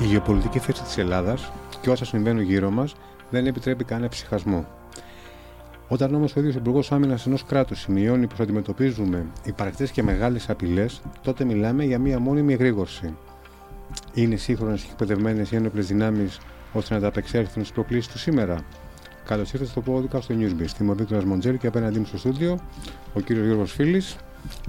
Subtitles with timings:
[0.00, 2.94] Η γεωπολιτική θέση της Ελλάδας και όσα συμβαίνουν γύρω μας
[3.30, 4.66] δεν επιτρέπει κανένα ψυχασμό.
[5.88, 11.00] Όταν όμως ο ίδιος Υπουργός Άμυνας ενός κράτους σημειώνει πως αντιμετωπίζουμε υπαρκτές και μεγάλες απειλές,
[11.22, 13.16] τότε μιλάμε για μία μόνιμη εγρήγορση.
[14.14, 16.40] Είναι σύγχρονες και εκπαιδευμένες οι ένοπλες δυνάμεις
[16.72, 18.58] ώστε να ανταπεξέλθουν στις προκλήσεις του σήμερα.
[19.24, 20.80] Καλώς ήρθατε στο πόδι στο Newsbeat.
[20.80, 22.58] Είμαι ο Βίκτορας Μοντζέλη και απέναντί μου στο στούντιο
[23.14, 24.16] ο κύριος Γιώργος Φίλης,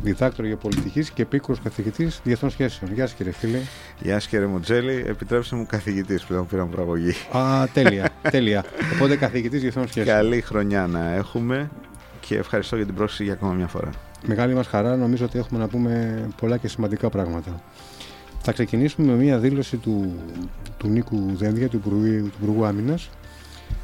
[0.01, 2.93] διδάκτορο πολιτικής και επίκουρος καθηγητής διεθνών σχέσεων.
[2.93, 3.60] Γεια σας, κύριε φίλε.
[4.01, 5.04] Γεια σας, κύριε Μοντζέλη.
[5.07, 7.14] Επιτρέψτε μου καθηγητής πλέον πήραμε προαγωγή.
[7.32, 8.10] Α, τέλεια.
[8.32, 8.63] τέλεια.
[8.93, 10.15] Οπότε καθηγητής διεθνών σχέσεων.
[10.15, 11.69] Καλή χρονιά να έχουμε
[12.19, 13.89] και ευχαριστώ για την πρόσκληση για ακόμα μια φορά.
[14.25, 14.96] Μεγάλη μας χαρά.
[14.96, 17.61] Νομίζω ότι έχουμε να πούμε πολλά και σημαντικά πράγματα.
[18.41, 20.13] Θα ξεκινήσουμε με μια δήλωση του,
[20.77, 23.10] του Νίκου Δένδια, του Υπουργού, του Υπουργού Άμυνας.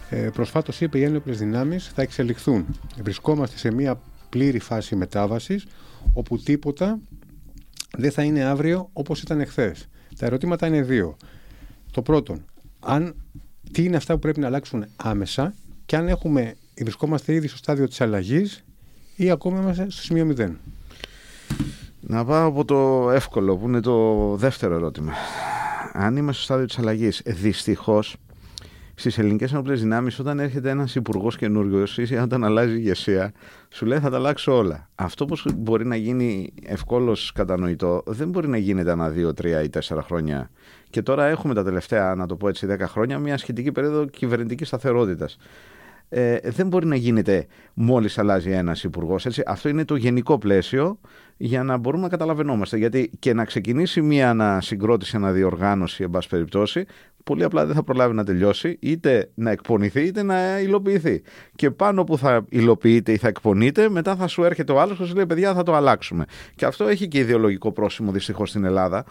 [0.09, 2.65] Ε, Προσφάτως είπε οι ένοπλες δυνάμεις θα εξελιχθούν.
[3.03, 3.99] Βρισκόμαστε σε μια
[4.35, 5.65] πλήρη φάση μετάβασης
[6.13, 6.99] όπου τίποτα
[7.97, 9.87] δεν θα είναι αύριο όπως ήταν εχθές.
[10.19, 11.17] Τα ερωτήματα είναι δύο.
[11.91, 12.37] Το πρώτο,
[12.79, 13.15] αν,
[13.71, 15.53] τι είναι αυτά που πρέπει να αλλάξουν άμεσα
[15.85, 18.63] και αν έχουμε, βρισκόμαστε ήδη στο στάδιο της αλλαγής
[19.15, 20.51] ή ακόμα είμαστε στο σημείο 0.
[22.01, 25.13] Να πάω από το εύκολο που είναι το δεύτερο ερώτημα.
[25.93, 28.15] Αν είμαστε στο στάδιο της αλλαγής, δυστυχώς
[28.95, 33.31] στις ελληνικές ενόπλες δυνάμεις, όταν έρχεται ένας υπουργός καινούριο ή όταν αλλάζει η ηγεσία,
[33.69, 34.89] σου λέει θα τα αλλάξω όλα.
[34.95, 39.69] Αυτό που μπορεί να γίνει ευκόλως κατανοητό, δεν μπορεί να γίνεται ανά δύο, τρία ή
[39.69, 40.49] τέσσερα χρόνια.
[40.89, 44.67] Και τώρα έχουμε τα τελευταία, να το πω έτσι, δέκα χρόνια, μια σχετική περίοδο κυβερνητικής
[44.67, 45.37] σταθερότητας.
[46.09, 49.27] Ε, δεν μπορεί να γίνεται μόλις αλλάζει ένας υπουργός.
[49.45, 50.99] Αυτό είναι το γενικό πλαίσιο
[51.37, 52.77] για να μπορούμε να καταλαβαίνόμαστε.
[52.77, 56.85] Γιατί και να ξεκινήσει μια ανασυγκρότηση, αναδιοργάνωση, εν πάση περιπτώσει,
[57.25, 61.21] πολύ απλά δεν θα προλάβει να τελειώσει, είτε να εκπονηθεί είτε να υλοποιηθεί.
[61.55, 65.03] Και πάνω που θα υλοποιείται ή θα εκπονείται, μετά θα σου έρχεται ο άλλος και
[65.03, 66.25] σου λέει: Παιδιά, θα το αλλάξουμε.
[66.55, 69.05] Και αυτό έχει και ιδεολογικό πρόσημο δυστυχώς στην Ελλάδα,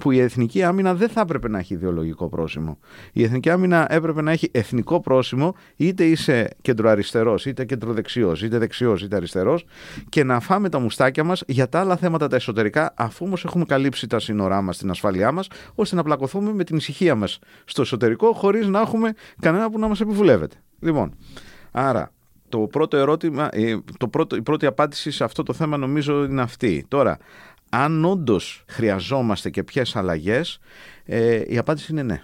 [0.00, 2.78] που η εθνική άμυνα δεν θα έπρεπε να έχει ιδεολογικό πρόσημο.
[3.12, 9.02] Η εθνική άμυνα έπρεπε να έχει εθνικό πρόσημο, είτε είσαι κεντροαριστερός, είτε κεντροδεξιός, είτε δεξιός,
[9.02, 9.64] είτε αριστερός,
[10.08, 13.64] και να φάμε τα μουστάκια μας για τα άλλα θέματα τα εσωτερικά, αφού όμως έχουμε
[13.64, 17.82] καλύψει τα σύνορά μας, την ασφάλειά μας, ώστε να πλακωθούμε με την ησυχία μας στο
[17.82, 20.56] εσωτερικό χωρίς να έχουμε κανένα που να μας επιβουλεύεται.
[20.80, 21.14] Λοιπόν,
[21.70, 22.12] άρα
[22.48, 26.42] το πρώτο ερώτημα, ε, το πρώτο, η πρώτη απάντηση σε αυτό το θέμα νομίζω είναι
[26.42, 26.84] αυτή.
[26.88, 27.18] Τώρα,
[27.70, 30.58] αν όντως χρειαζόμαστε και ποιες αλλαγές,
[31.04, 32.22] ε, η απάντηση είναι ναι.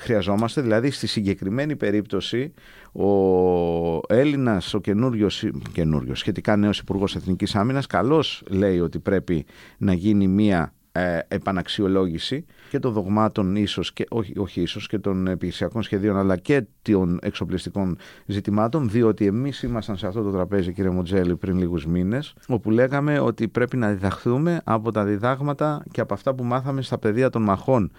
[0.00, 2.52] Χρειαζόμαστε, δηλαδή στη συγκεκριμένη περίπτωση
[2.92, 9.46] ο Έλληνας, ο καινούριος, καινούριος σχετικά νέος Υπουργός Εθνικής Άμυνας καλώς λέει ότι πρέπει
[9.78, 15.26] να γίνει μία ε, επαναξιολόγηση και των δογμάτων ίσως και όχι, όχι ίσως και των
[15.26, 20.90] επιχειρησιακών σχεδίων αλλά και των εξοπλιστικών ζητημάτων διότι εμείς ήμασταν σε αυτό το τραπέζι κύριε
[20.90, 26.14] Μοντζέλη πριν λίγους μήνες όπου λέγαμε ότι πρέπει να διδαχθούμε από τα διδάγματα και από
[26.14, 27.90] αυτά που μάθαμε στα πεδία των μαχών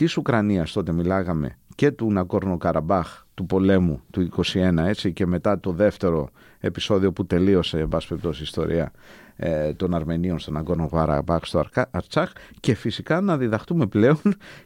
[0.00, 5.60] της Ουκρανίας τότε μιλάγαμε και του Νακόρνο Καραμπάχ του πολέμου του 21 έτσι και μετά
[5.60, 6.28] το δεύτερο
[6.60, 8.92] επεισόδιο που τελείωσε εν πάση περιπτώσει ιστορία
[9.36, 12.32] ε, των Αρμενίων στον Αγκόνο Καραμπάχ στο Αρτσάχ.
[12.60, 14.20] Και φυσικά να διδαχτούμε πλέον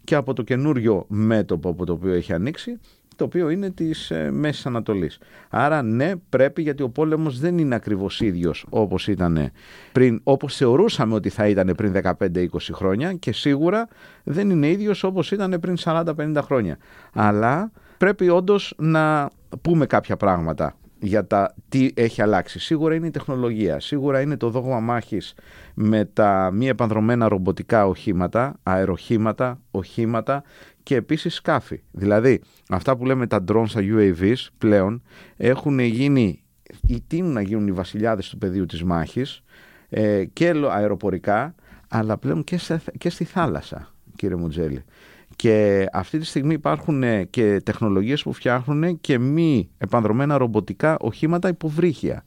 [0.05, 2.79] και από το καινούριο μέτωπο από το οποίο έχει ανοίξει
[3.17, 5.19] το οποίο είναι της ε, Μέσης Ανατολής.
[5.49, 9.51] Άρα ναι πρέπει γιατί ο πόλεμος δεν είναι ακριβώς ίδιος όπως ήταν
[9.93, 13.89] πριν, όπως θεωρούσαμε ότι θα ήταν πριν 15-20 χρόνια και σίγουρα
[14.25, 16.79] δεν είναι ίδιος όπως ήταν πριν 40-50 χρόνια.
[17.13, 19.31] Αλλά πρέπει όντως να
[19.63, 22.59] πούμε κάποια πράγματα για τα τι έχει αλλάξει.
[22.59, 25.35] Σίγουρα είναι η τεχνολογία, σίγουρα είναι το δόγμα μάχης
[25.75, 30.43] με τα μη επανδρομένα ρομποτικά οχήματα, αεροχήματα, οχήματα
[30.85, 31.83] και επίσης σκάφη.
[31.91, 35.03] Δηλαδή αυτά που λέμε τα drones, τα UAVs πλέον
[35.37, 36.43] έχουν γίνει
[36.87, 39.43] ή τείνουν να γίνουν οι βασιλιάδες του πεδίου της μάχης
[39.89, 41.55] ε, και αεροπορικά
[41.89, 42.61] αλλά πλέον και,
[42.99, 44.85] και στη θάλασσα κύριε Μουτζέλη.
[45.37, 51.49] Και αυτή τη στιγμή υπάρχουν ε, και τεχνολογίες που φτιάχνουν και μη επανδρομένα ρομποτικά οχήματα
[51.49, 52.25] υποβρύχια.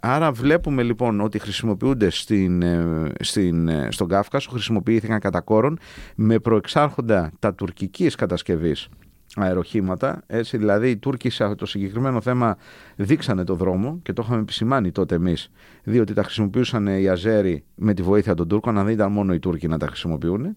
[0.00, 5.78] Άρα βλέπουμε λοιπόν ότι χρησιμοποιούνται στην, ε, στην, ε, στον Κάφκασο, χρησιμοποιήθηκαν κατά κόρον
[6.14, 8.88] με προεξάρχοντα τα τουρκικής κατασκευής
[9.36, 10.22] αεροχήματα.
[10.26, 12.56] Έτσι, δηλαδή οι Τούρκοι σε το συγκεκριμένο θέμα
[12.96, 15.50] δείξανε το δρόμο και το είχαμε επισημάνει τότε εμείς,
[15.82, 19.38] διότι τα χρησιμοποιούσαν οι Αζέροι με τη βοήθεια των Τούρκων, αν δεν ήταν μόνο οι
[19.38, 20.54] Τούρκοι να τα χρησιμοποιούν.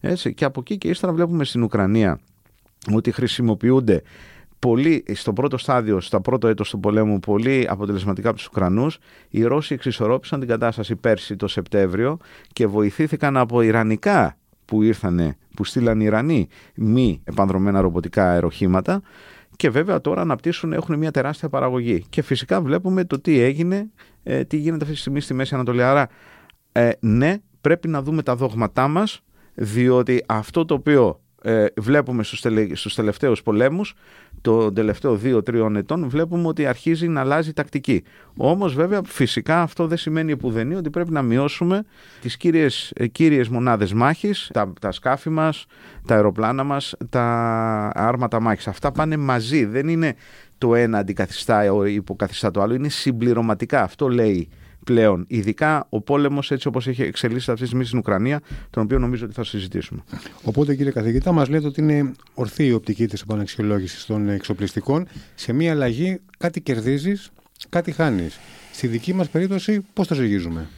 [0.00, 2.20] Έτσι, και από εκεί και ύστερα βλέπουμε στην Ουκρανία
[2.94, 4.02] ότι χρησιμοποιούνται
[4.58, 8.98] πολύ, στο πρώτο στάδιο, στο πρώτο έτος του πολέμου, πολύ αποτελεσματικά από τους Ουκρανούς.
[9.28, 12.16] Οι Ρώσοι εξισορρόπησαν την κατάσταση πέρσι το Σεπτέμβριο
[12.52, 19.02] και βοηθήθηκαν από Ιρανικά που ήρθανε, που στείλαν Ιρανοί μη επανδρομένα ρομποτικά αεροχήματα
[19.56, 22.04] και βέβαια τώρα αναπτύσσουν, έχουν μια τεράστια παραγωγή.
[22.08, 23.90] Και φυσικά βλέπουμε το τι έγινε,
[24.22, 25.82] ε, τι γίνεται αυτή τη στιγμή στη Μέση Ανατολή.
[25.82, 26.08] Άρα,
[26.72, 29.22] ε, ναι, πρέπει να δούμε τα δόγματά μας
[29.54, 33.94] διότι αυτό το οποίο ε, βλέπουμε στους, τελε, στους τελευταίους πολέμους,
[34.40, 38.02] το τελευταίο δύο-τριών ετών, βλέπουμε ότι αρχίζει να αλλάζει τακτική.
[38.36, 41.84] Όμως βέβαια φυσικά αυτό δεν σημαίνει επουδενή ότι πρέπει να μειώσουμε
[42.20, 45.66] τις κύριες, ε, κύριες μονάδες μάχης, τα, τα σκάφη μας,
[46.06, 47.22] τα αεροπλάνα μας, τα
[47.94, 48.68] άρματα μάχης.
[48.68, 50.14] Αυτά πάνε μαζί, δεν είναι
[50.58, 53.82] το ένα αντικαθιστά ή υποκαθιστά το άλλο, είναι συμπληρωματικά.
[53.82, 54.48] Αυτό λέει
[54.88, 55.24] πλέον.
[55.28, 58.40] Ειδικά ο πόλεμος έτσι όπως έχει εξελίσσει αυτή τη στιγμή στην Ουκρανία,
[58.70, 60.02] τον οποίο νομίζω ότι θα συζητήσουμε.
[60.42, 65.06] Οπότε, κύριε καθηγητά, μας λέτε ότι είναι ορθή η οπτική της επαναξιολόγησης των εξοπλιστικών.
[65.34, 67.30] Σε μία αλλαγή κάτι κερδίζεις,
[67.68, 68.38] κάτι χάνεις.
[68.72, 70.68] Στη δική μας περίπτωση, πώς το ζυγίζουμε;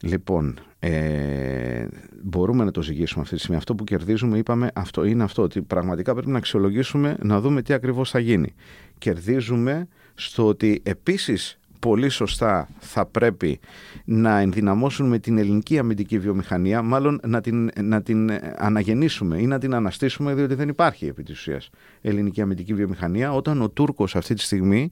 [0.00, 1.86] Λοιπόν, ε,
[2.22, 3.58] μπορούμε να το ζυγίσουμε αυτή τη στιγμή.
[3.58, 7.72] Αυτό που κερδίζουμε, είπαμε, αυτό είναι αυτό, ότι πραγματικά πρέπει να αξιολογήσουμε, να δούμε τι
[7.72, 8.54] ακριβώς θα γίνει.
[8.98, 13.60] Κερδίζουμε στο ότι επίσης πολύ σωστά θα πρέπει
[14.04, 19.74] να ενδυναμώσουμε την ελληνική αμυντική βιομηχανία, μάλλον να την, να την αναγεννήσουμε ή να την
[19.74, 21.70] αναστήσουμε, διότι δεν υπάρχει επί της ουσίας
[22.00, 24.88] ελληνική αμυντική βιομηχανία, όταν ο Τούρκος αυτή τη στιγμή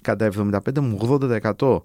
[0.00, 0.30] κατά
[1.58, 1.82] 75-80%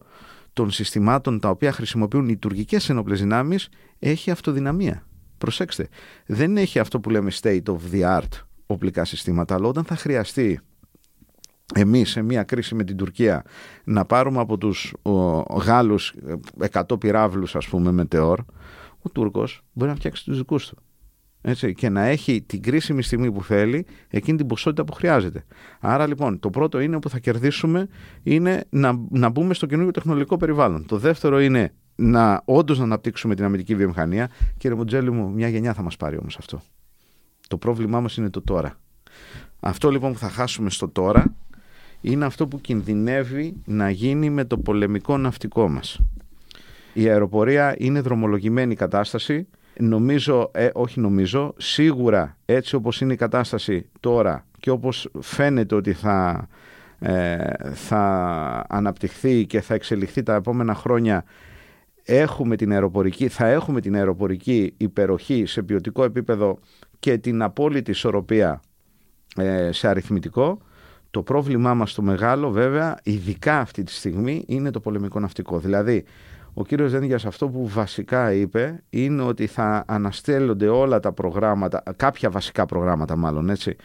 [0.53, 3.69] των συστημάτων τα οποία χρησιμοποιούν οι τουρκικές ενόπλες δυνάμεις
[3.99, 5.05] έχει αυτοδυναμία.
[5.37, 5.87] Προσέξτε,
[6.25, 10.59] δεν έχει αυτό που λέμε state of the art οπλικά συστήματα, αλλά όταν θα χρειαστεί
[11.75, 13.43] εμείς σε μια κρίση με την Τουρκία
[13.83, 16.13] να πάρουμε από τους ο, Γάλλους
[16.71, 18.39] 100 πυράβλους ας πούμε μετεώρ,
[19.01, 20.77] ο Τούρκος μπορεί να φτιάξει τους δικούς του.
[21.41, 25.45] Έτσι, και να έχει την κρίσιμη στιγμή που θέλει εκείνη την ποσότητα που χρειάζεται.
[25.79, 27.87] Άρα λοιπόν το πρώτο είναι που θα κερδίσουμε
[28.23, 30.85] είναι να, να μπούμε στο καινούργιο τεχνολογικό περιβάλλον.
[30.85, 34.29] Το δεύτερο είναι να όντως να αναπτύξουμε την αμυντική βιομηχανία.
[34.57, 36.61] Κύριε Μοντζέλη μου, μια γενιά θα μας πάρει όμως αυτό.
[37.47, 38.79] Το πρόβλημά μας είναι το τώρα.
[39.59, 41.35] Αυτό λοιπόν που θα χάσουμε στο τώρα
[42.01, 45.99] είναι αυτό που κινδυνεύει να γίνει με το πολεμικό ναυτικό μας.
[46.93, 49.47] Η αεροπορία είναι δρομολογημένη κατάσταση.
[49.79, 55.93] Νομίζω, ε, όχι νομίζω, σίγουρα έτσι όπως είναι η κατάσταση τώρα και όπως φαίνεται ότι
[55.93, 56.47] θα,
[56.99, 57.37] ε,
[57.73, 61.23] θα αναπτυχθεί και θα εξελιχθεί τα επόμενα χρόνια
[62.03, 66.59] έχουμε την αεροπορική, θα έχουμε την αεροπορική υπεροχή σε ποιοτικό επίπεδο
[66.99, 68.61] και την απόλυτη ισορροπία
[69.35, 70.61] ε, σε αριθμητικό
[71.11, 75.59] το πρόβλημά μας το μεγάλο βέβαια, ειδικά αυτή τη στιγμή, είναι το πολεμικό ναυτικό.
[75.59, 76.05] Δηλαδή,
[76.53, 82.29] ο κύριος Δένδιας αυτό που βασικά είπε είναι ότι θα αναστέλλονται όλα τα προγράμματα, κάποια
[82.29, 83.75] βασικά προγράμματα μάλλον έτσι,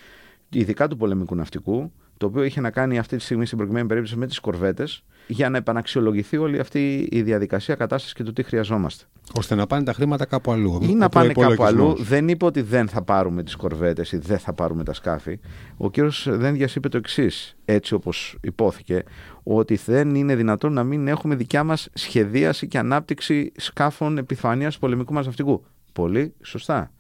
[0.48, 4.16] ειδικά του πολεμικού ναυτικού, το οποίο είχε να κάνει αυτή τη στιγμή στην προηγουμένη περίπτωση
[4.16, 9.04] με τις κορβέτες, για να επαναξιολογηθεί όλη αυτή η διαδικασία κατάστασης και το τι χρειαζόμαστε.
[9.32, 10.78] Ώστε να πάνε τα χρήματα κάπου αλλού.
[10.82, 11.94] Ή να πάνε κάπου αλλού.
[11.98, 15.40] Δεν είπε ότι δεν θα πάρουμε τις κορβέτες ή δεν θα πάρουμε τα σκάφη.
[15.76, 19.02] Ο κύριος Δένδιας είπε το εξής, έτσι όπως υπόθηκε,
[19.42, 25.12] ότι δεν είναι δυνατόν να μην έχουμε δικιά μας σχεδίαση και ανάπτυξη σκάφων επιφάνεια πολεμικού
[25.12, 25.64] μας ναυτικού.
[25.92, 26.90] Πολύ σωστά.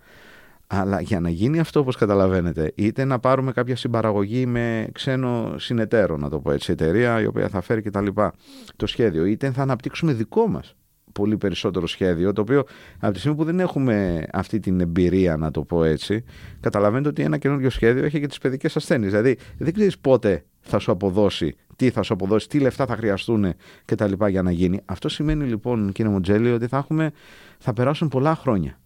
[0.66, 6.16] Αλλά για να γίνει αυτό όπως καταλαβαίνετε, είτε να πάρουμε κάποια συμπαραγωγή με ξένο συνεταίρο,
[6.16, 8.32] να το πω έτσι, εταιρεία η οποία θα φέρει και τα λοιπά
[8.76, 10.74] το σχέδιο, είτε θα αναπτύξουμε δικό μας
[11.14, 12.64] πολύ περισσότερο σχέδιο, το οποίο
[13.00, 16.24] από τη στιγμή που δεν έχουμε αυτή την εμπειρία, να το πω έτσι,
[16.60, 19.10] καταλαβαίνετε ότι ένα καινούριο σχέδιο έχει και τις παιδικές ασθένειες.
[19.10, 23.54] Δηλαδή δεν ξέρεις πότε θα σου αποδώσει, τι θα σου αποδώσει, τι λεφτά θα χρειαστούν
[23.84, 24.80] και τα λοιπά για να γίνει.
[24.84, 27.12] Αυτό σημαίνει λοιπόν, κύριε Μοντζέλη, ότι θα, έχουμε,
[27.58, 28.78] θα περάσουν πολλά χρόνια.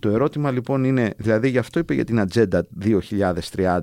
[0.00, 2.66] Το ερώτημα λοιπόν είναι, δηλαδή γι' αυτό είπε για την ατζέντα
[3.54, 3.80] 2030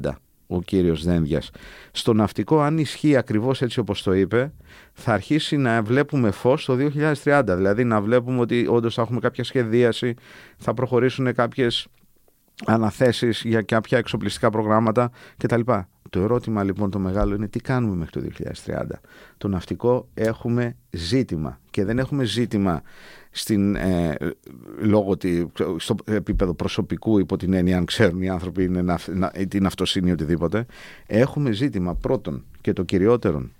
[0.48, 1.50] ο κύριος Δένδιας.
[1.91, 4.53] Στο ναυτικό αν ισχύει ακριβώς έτσι όπως το είπε
[4.93, 6.77] θα αρχίσει να βλέπουμε φως το
[7.24, 7.43] 2030.
[7.46, 10.13] Δηλαδή να βλέπουμε ότι όντως θα έχουμε κάποια σχεδίαση,
[10.58, 11.88] θα προχωρήσουν κάποιες
[12.65, 15.62] αναθέσεις για κάποια εξοπλιστικά προγράμματα κτλ.
[16.13, 18.82] Το ερώτημα λοιπόν το μεγάλο είναι τι κάνουμε μέχρι το 2030.
[19.38, 22.82] Το ναυτικό έχουμε ζήτημα και δεν έχουμε ζήτημα
[23.32, 24.15] στην, ε,
[24.77, 25.46] λόγω τη,
[25.77, 30.10] στο επίπεδο προσωπικού υπό την έννοια αν ξέρουν οι άνθρωποι είναι να, να, την αυτοσύνη
[30.10, 30.65] ή οτιδήποτε
[31.08, 33.51] έχουμε ζήτημα πρώτον και το κυριότερον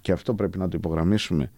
[0.00, 1.50] και αυτό πρέπει να το υπογραμμίσουμε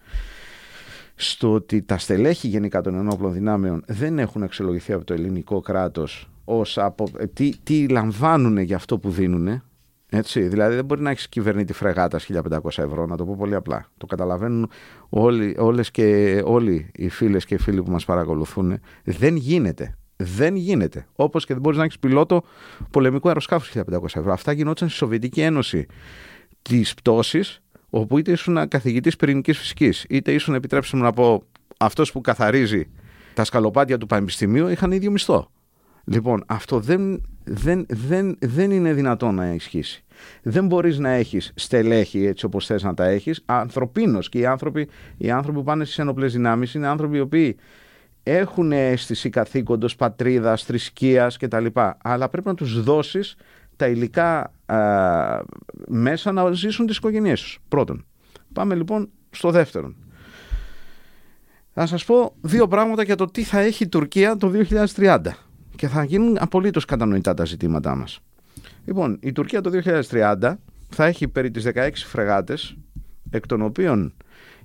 [1.15, 6.31] στο ότι τα στελέχη γενικά των ενόπλων δυνάμεων δεν έχουν αξιολογηθεί από το ελληνικό κράτος
[6.45, 9.63] ως από, τι, τι λαμβάνουν για αυτό που δίνουν
[10.09, 13.87] έτσι, δηλαδή δεν μπορεί να έχεις κυβερνήτη φρεγάτας 1500 ευρώ, να το πω πολύ απλά.
[13.97, 14.71] Το καταλαβαίνουν
[15.09, 18.81] όλοι, όλες και όλοι οι φίλες και οι φίλοι που μας παρακολουθούν.
[19.05, 19.97] Δεν γίνεται.
[20.17, 21.07] Δεν γίνεται.
[21.15, 22.43] Όπως και δεν μπορείς να έχεις πιλότο
[22.91, 24.33] πολεμικού αεροσκάφους 1500 ευρώ.
[24.33, 25.87] Αυτά γινόταν στη Σοβιετική Ένωση
[26.63, 31.43] της πτώσης, όπου είτε ήσουν καθηγητής πυρηνικής φυσικής, είτε ήσουν, επιτρέψτε μου να πω,
[31.79, 32.91] αυτός που καθαρίζει
[33.35, 35.51] τα σκαλοπάτια του πανεπιστημίου, είχαν ίδιο μισθό.
[36.05, 40.05] Λοιπόν, αυτό δεν, δεν, δεν, δεν είναι δυνατόν να ισχύσει.
[40.43, 44.89] Δεν μπορείς να έχεις στελέχη έτσι όπως θες να τα έχεις, ανθρωπίνος και οι άνθρωποι,
[45.17, 47.57] οι άνθρωποι που πάνε στις ενοπλές δυνάμεις είναι άνθρωποι οι οποίοι
[48.23, 51.67] έχουν αίσθηση καθήκοντος, πατρίδας, θρησκείας κτλ.
[52.03, 53.37] Αλλά πρέπει να τους δώσεις
[53.77, 54.53] τα υλικά
[55.87, 57.59] μέσα να ζήσουν τις οικογένειές τους.
[57.69, 58.05] Πρώτον.
[58.53, 59.97] Πάμε λοιπόν στο δεύτερον.
[61.73, 64.53] Θα σας πω δύο πράγματα για το τι θα έχει η Τουρκία το
[64.97, 65.19] 2030
[65.77, 68.21] και θα γίνουν απολύτως κατανοητά τα ζητήματά μας.
[68.85, 70.55] Λοιπόν, η Τουρκία το 2030
[70.89, 72.77] θα έχει περί τις 16 φρεγάτες,
[73.31, 74.15] εκ των οποίων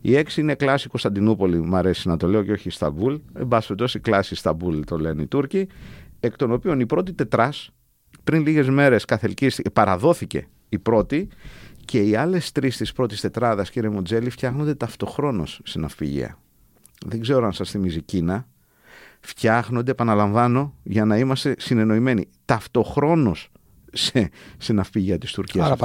[0.02, 3.16] η 6 είναι κλάση Κωνσταντινούπολη, μου αρέσει να το λέω και όχι Ισταμπούλ.
[3.34, 5.68] Εν πάση περιπτώσει, κλάση Ισταμπούλ το λένε οι Τούρκοι.
[6.20, 7.72] Εκ των οποίων η πρώτη τετράς,
[8.24, 11.28] πριν λίγες μέρες καθελκύστηκε, παραδόθηκε η πρώτη
[11.86, 16.38] και οι άλλες τρεις της πρώτης τετράδας, κύριε Μοντζέλη, φτιάχνονται ταυτοχρόνως στην ναυπηγεία.
[17.06, 18.48] Δεν ξέρω αν σας θυμίζει Κίνα.
[19.20, 22.30] Φτιάχνονται, επαναλαμβάνω, για να είμαστε συνεννοημένοι.
[22.46, 23.50] Ταυτοχρόνως
[23.94, 25.66] σε, σε ναυπηγεία της Τουρκίας.
[25.66, 25.76] Άρα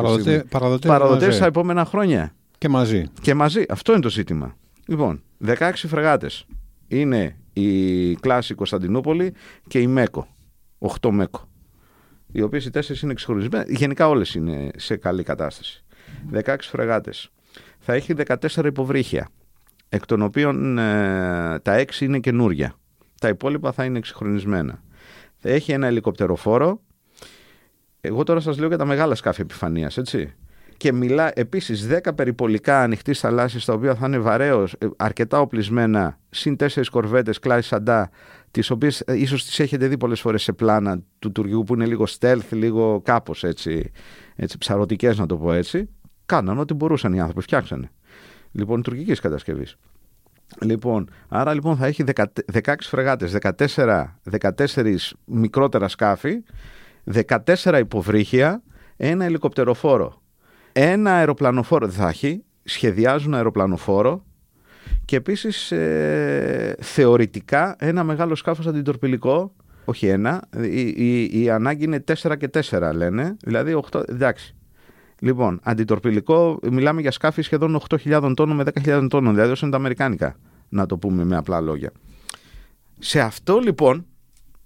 [0.87, 2.35] παραδοτέ στα επόμενα χρόνια.
[2.59, 3.05] Και μαζί.
[3.21, 3.65] Και μαζί.
[3.69, 4.57] Αυτό είναι το ζήτημα.
[4.87, 6.47] Λοιπόν, 16 φρεγάτες.
[6.89, 9.35] Είναι η κλάση Κωνσταντινούπολη
[9.69, 10.27] και η ΜΕΚΟ.
[10.79, 11.49] 8 ΜΕΚΟ.
[12.33, 13.69] Οι οποίες οι τέσσερις είναι ξεχωρισμένες.
[13.69, 15.85] Γενικά όλες είναι σε καλή κατάσταση.
[16.33, 17.31] 16 φρεγάτες.
[17.79, 19.29] Θα έχει 14 υποβρύχια.
[19.89, 22.75] Εκ των οποίων ε, τα 6 είναι καινούρια.
[23.21, 24.83] Τα υπόλοιπα θα είναι εξυγχρονισμένα.
[25.37, 26.81] Θα έχει ένα ελικοπτεροφόρο.
[28.01, 30.35] Εγώ τώρα σας λέω για τα μεγάλα σκάφη επιφανείας, έτσι
[30.77, 36.19] και μιλά επίσης 10 περιπολικά ανοιχτής θαλάσσης τα οποία θα είναι βαρέως, ε, αρκετά οπλισμένα,
[36.31, 38.11] συν 4 κορβέτες κλάι σαντά,
[38.51, 41.87] τις οποίες ε, ίσως τις έχετε δει πολλές φορές σε πλάνα του τουρκικού που είναι
[41.87, 43.91] λίγο stealth, λίγο κάπως έτσι,
[44.37, 45.89] έτσι ψαρωτικές να το πω έτσι.
[46.27, 47.91] Κάναν ό,τι μπορούσαν οι άνθρωποι, φτιάξανε.
[48.53, 49.77] Λοιπόν, τουρκικής κατασκευής.
[50.61, 52.05] Λοιπόν, άρα λοιπόν θα έχει
[52.53, 53.37] 16 φρεγάτες,
[53.75, 54.05] 14,
[54.41, 56.43] 14 μικρότερα σκάφη,
[57.27, 58.63] 14 υποβρύχια,
[58.97, 60.23] ένα ελικοπτεροφόρο
[60.77, 64.25] ένα αεροπλανοφόρο δεν θα έχει, σχεδιάζουν αεροπλανοφόρο
[65.05, 72.05] και επίσης ε, θεωρητικά ένα μεγάλο σκάφος αντιτορπιλικό, όχι ένα, η, η, η, ανάγκη είναι
[72.23, 74.55] 4 και 4 λένε, δηλαδή 8, εντάξει.
[75.19, 79.81] Λοιπόν, αντιτορπιλικό, μιλάμε για σκάφη σχεδόν 8.000 τόνων με 10.000 τόνων, δηλαδή όσο είναι τα
[79.81, 80.37] αμερικάνικα,
[80.69, 81.93] να το πούμε με απλά λόγια.
[82.99, 84.07] Σε αυτό λοιπόν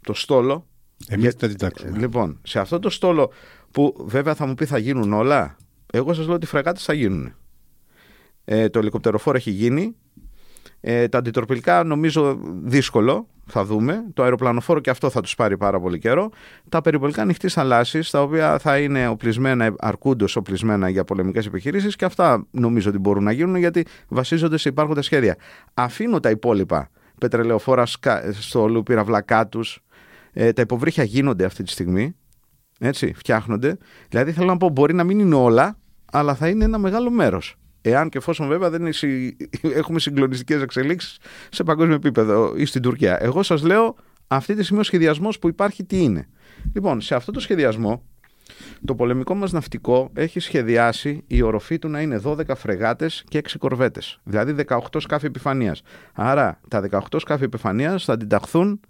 [0.00, 0.66] το στόλο.
[1.08, 3.30] Εμείς θα την Λοιπόν, σε αυτό το στόλο
[3.70, 5.56] που βέβαια θα μου πει θα γίνουν όλα,
[5.92, 7.34] εγώ σας λέω ότι οι φρεγάτε θα γίνουν.
[8.44, 9.96] Ε, το ελικοπτεροφόρο έχει γίνει.
[10.80, 14.04] Ε, τα αντιτροπιλικά νομίζω δύσκολο, θα δούμε.
[14.14, 16.30] Το αεροπλανοφόρο και αυτό θα τους πάρει πάρα πολύ καιρό.
[16.68, 22.04] Τα περιπολικά ανοιχτής θαλάσσης, τα οποία θα είναι οπλισμένα, αρκούντως οπλισμένα για πολεμικές επιχειρήσεις και
[22.04, 25.36] αυτά νομίζω ότι μπορούν να γίνουν γιατί βασίζονται σε υπάρχοντα σχέδια.
[25.74, 26.90] Αφήνω τα υπόλοιπα.
[27.18, 27.86] Πετρελαιοφόρα
[28.30, 29.80] στο πυραυλακά τους.
[30.32, 32.14] Ε, τα υποβρύχια γίνονται αυτή τη στιγμή.
[32.78, 33.76] Έτσι, φτιάχνονται.
[34.08, 35.78] Δηλαδή θέλω να πω, μπορεί να μην είναι όλα,
[36.12, 37.56] αλλά θα είναι ένα μεγάλο μέρος.
[37.80, 38.92] Εάν και εφόσον βέβαια δεν είναι,
[39.80, 41.18] έχουμε συγκλονιστικές εξελίξεις
[41.50, 43.22] σε παγκόσμιο επίπεδο ή στην Τουρκία.
[43.22, 46.28] Εγώ σας λέω αυτή τη στιγμή ο σχεδιασμός που υπάρχει τι είναι.
[46.72, 48.02] Λοιπόν, σε αυτό το σχεδιασμό,
[48.84, 53.58] το πολεμικό μας ναυτικό έχει σχεδιάσει η οροφή του να είναι 12 φρεγάτες και 6
[53.58, 54.20] κορβέτες.
[54.24, 55.76] Δηλαδή 18 σκάφη επιφανεία.
[56.12, 58.80] Άρα τα 18 σκάφη επιφανεία θα αντιταχθούν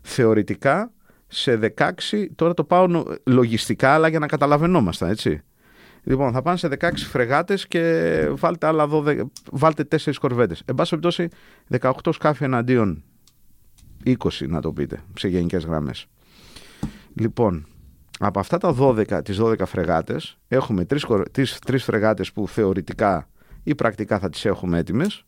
[0.00, 0.92] θεωρητικά
[1.26, 5.42] σε 16, τώρα το πάω λογιστικά, αλλά για να καταλαβαίνόμαστε, έτσι.
[6.02, 10.62] Λοιπόν, θα πάνε σε 16 φρεγάτες και βάλτε, άλλα 12, βάλτε 4 κορβέτες.
[10.64, 11.28] Εν πάση περιπτώσει,
[11.80, 13.02] 18 σκάφη εναντίον
[14.04, 14.14] 20,
[14.48, 16.06] να το πείτε, σε γενικές γραμμές.
[17.14, 17.66] Λοιπόν,
[18.18, 23.28] από αυτά τα 12, τις 12 φρεγάτες, έχουμε τρεις, τρεις, τρεις φρεγάτες που θεωρητικά
[23.62, 25.24] ή πρακτικά θα τις έχουμε έτοιμες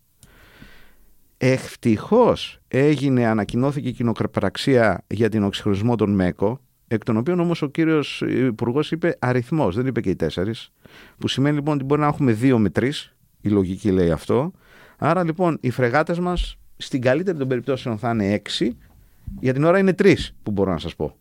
[1.44, 6.60] Ευτυχώς έγινε, ανακοινώθηκε η κοινοπραξία για την οξυχρονισμό των ΜΕΚΟ,
[6.94, 10.72] εκ των οποίων όμως ο κύριος Υπουργός είπε αριθμός, δεν είπε και οι τέσσερις.
[11.18, 13.14] Που σημαίνει λοιπόν ότι μπορεί να έχουμε δύο με τρεις.
[13.40, 14.52] Η λογική λέει αυτό.
[14.98, 18.76] Άρα λοιπόν οι φρεγάτες μας στην καλύτερη των περιπτώσεων θα είναι έξι.
[19.40, 21.16] Για την ώρα είναι τρεις που μπορώ να σας πω.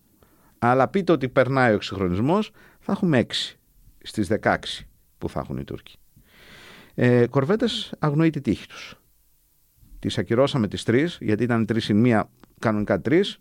[0.60, 3.60] Αλλά πείτε ότι περνάει ο εξυγχρονισμός, θα έχουμε έξι
[4.02, 4.88] στις 16
[5.18, 5.98] που θα έχουν οι Τούρκοι.
[6.96, 8.96] Ε, Κορβέτες αγνοεί τη τύχη τους.
[10.00, 13.40] Τις ακυρώσαμε τις τρεις, γιατί ήταν τρεις συν μία, κανονικά τρεις.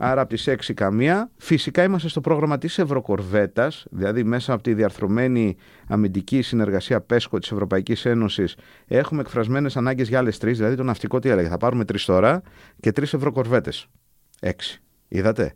[0.00, 1.30] Άρα από τις έξι καμία.
[1.36, 5.56] Φυσικά είμαστε στο πρόγραμμα της Ευρωκορβέτας, δηλαδή μέσα από τη διαρθρωμένη
[5.88, 10.56] αμυντική συνεργασία ΠΕΣΚΟ της Ευρωπαϊκής Ένωσης, έχουμε εκφρασμένες ανάγκες για άλλες τρεις.
[10.56, 12.42] Δηλαδή το ναυτικό τι έλεγε, θα πάρουμε τρεις τώρα
[12.80, 13.86] και τρεις Ευρωκορβέτες.
[14.40, 14.82] Έξι.
[15.08, 15.54] Είδατε;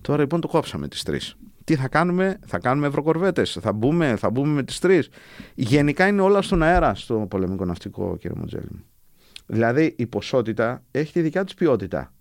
[0.00, 1.36] Τώρα λοιπόν το κόψαμε τις τρεις.
[1.64, 5.08] Τι θα κάνουμε, θα κάνουμε ευρωκορβέτες, θα μπούμε, θα μπούμε με τις τρεις.
[5.54, 8.84] Γενικά είναι όλα στον αέρα στο πολεμικό ναυτικό, κύριε Μοντζέλη.
[9.46, 12.12] Δηλαδή η ποσότητα έχει τη δικιά της ποιότητα.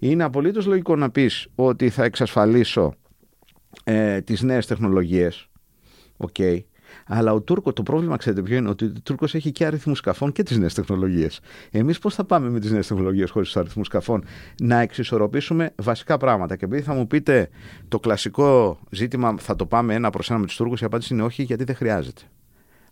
[0.00, 2.94] Είναι απολύτως λογικό να πεις ότι θα εξασφαλίσω
[3.84, 5.48] ε, τις νέες τεχνολογίες,
[6.16, 6.58] okay,
[7.06, 10.32] Αλλά ο Τούρκος, το πρόβλημα, ξέρετε ποιο είναι, ότι ο Τούρκος έχει και αριθμούς σκαφών
[10.32, 11.40] και τις νέες τεχνολογίες.
[11.70, 14.24] Εμείς πώς θα πάμε με τις νέες τεχνολογίες χωρίς τους αριθμούς σκαφών;
[14.62, 16.56] Να εξισορροπήσουμε βασικά πράγματα.
[16.56, 17.48] Και επειδή θα μου πείτε
[17.88, 21.22] το κλασικό ζήτημα, θα το πάμε ένα προς ένα με τους Τούρκους, η απάντηση είναι
[21.22, 22.22] όχι, γιατί δεν χρειάζεται.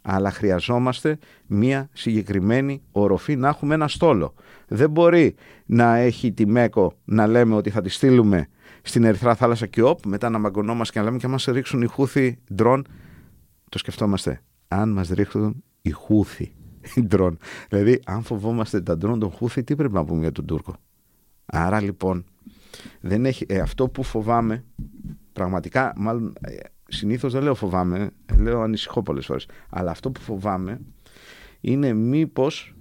[0.02, 4.34] Αλλά χρειαζόμαστε μία συγκεκριμένη οροφή να έχουμε ένα στόλο.
[4.68, 5.34] Δεν μπορεί
[5.66, 8.48] να έχει τη ΜΕΚΟ να λέμε ότι θα τη στείλουμε
[8.82, 11.86] στην Ερυθρά Θάλασσα και όπ, μετά να μαγκωνόμαστε και να λέμε και μας ρίξουν οι
[11.86, 12.86] Χούθοι ντρόν.
[13.68, 14.40] Το σκεφτόμαστε.
[14.68, 16.52] Αν μας ρίξουν οι Χούθοι
[17.06, 17.38] ντρόν.
[17.68, 20.74] Δηλαδή, αν φοβόμαστε τα ντρόν των Χούθοι, τι πρέπει να πούμε για τον Τούρκο;
[21.46, 22.24] Άρα λοιπόν,
[23.00, 24.64] δεν έχει, ε, αυτό που φοβάμαι,
[25.32, 26.32] πραγματικά, μάλλον
[26.88, 29.46] ε, συνήθως δεν λέω φοβάμαι, λέω ανησυχώ πολλές φορές.
[29.70, 30.80] Αλλά αυτό που φοβάμαι
[31.60, 32.74] είναι μήπως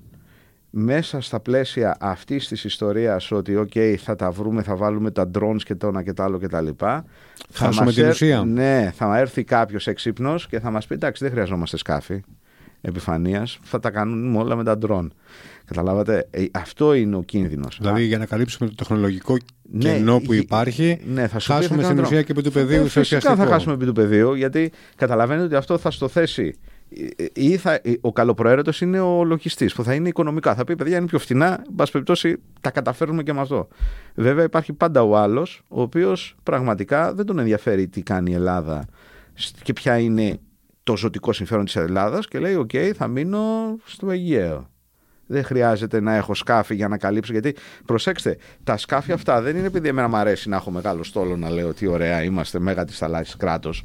[0.69, 5.61] μέσα στα πλαίσια αυτής της ιστορίας ότι οκ θα τα βρούμε, θα βάλουμε τα drones
[5.63, 7.05] και το ένα και το άλλο και τα λοιπά
[7.49, 8.43] θα μας την ουσία.
[8.43, 12.23] Ναι, θα έρθει κάποιος εξύπνος και θα μας πει εντάξει δεν χρειαζόμαστε σκάφη
[12.81, 15.07] επιφανείας, θα τα κάνουμε όλα με τα drone.
[15.67, 17.77] Καταλάβατε, ε, αυτό είναι ο κίνδυνος.
[17.81, 19.37] Δηλαδή για να καλύψουμε το τεχνολογικό
[19.71, 22.83] ναι, κενό που υπάρχει, ναι, θα χάσουμε στην ουσία και επί του πεδίου.
[22.83, 26.57] Ε, φυσικά θα χάσουμε επί του πεδίου, γιατί καταλαβαίνετε ότι αυτό θα στο θέσει
[27.33, 30.55] ή θα, ο καλοπροαίρετος είναι ο λογιστής που θα είναι οικονομικά.
[30.55, 31.59] Θα πει: Παιδιά, είναι πιο φτηνά.
[31.67, 33.67] Εν πάση περιπτώσει, τα καταφέρνουμε και με αυτό.
[34.15, 38.85] Βέβαια, υπάρχει πάντα ο άλλος, ο οποίος πραγματικά δεν τον ενδιαφέρει τι κάνει η Ελλάδα
[39.63, 40.39] και ποια είναι
[40.83, 43.39] το ζωτικό συμφέρον της Ελλάδας και λέει: Οκ, θα μείνω
[43.85, 44.69] στο Αιγαίο.
[45.27, 47.31] Δεν χρειάζεται να έχω σκάφη για να καλύψω.
[47.31, 47.55] Γιατί
[47.85, 51.49] προσέξτε, τα σκάφη αυτά δεν είναι επειδή εμένα μου αρέσει να έχω μεγάλο στόλο να
[51.49, 53.83] λέω τι ωραία είμαστε, μέγα της θαλάσσης κράτος.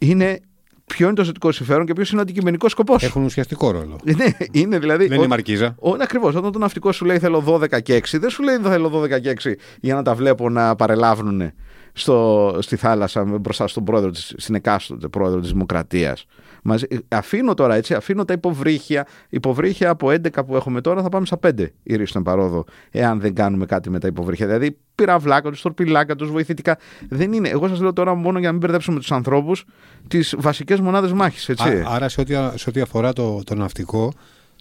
[0.00, 0.40] Είναι
[0.86, 3.02] ποιο είναι το ζωτικό συμφέρον και ποιο είναι ο αντικειμενικός σκοπός.
[3.02, 4.00] Έχουν ουσιαστικό ρόλο.
[4.04, 5.06] ναι, είναι δηλαδή.
[5.06, 5.74] Δεν είναι μαρκίζα.
[6.00, 6.34] Ακριβώς.
[6.34, 9.36] Όταν το ναυτικό σου λέει θέλω 12 και 6, δεν σου λέει θέλω 12 και
[9.42, 11.52] 6 για να τα βλέπω να παρελάβουν
[11.92, 16.26] στο, στη θάλασσα μπροστά στον πρόεδρο της, στην εκάστοτε πρόεδρο της Δημοκρατίας.
[16.66, 19.06] Μαζί, αφήνω τώρα έτσι, αφήνω τα υποβρύχια.
[19.28, 23.34] Υποβρύχια από 11 που έχουμε τώρα θα πάμε στα 5 η στον παρόδο, εάν δεν
[23.34, 24.46] κάνουμε κάτι με τα υποβρύχια.
[24.46, 26.78] Δηλαδή πυραυλάκα τους, τορπιλάκα τους, βοηθητικά.
[27.08, 27.48] Δεν είναι.
[27.48, 29.64] Εγώ σας λέω τώρα μόνο για να μην μπερδέψουμε τους ανθρώπους
[30.08, 31.50] τις βασικές μονάδες μάχης.
[31.86, 34.12] Άρα σε ό,τι, σε ό,τι αφορά το, το ναυτικό,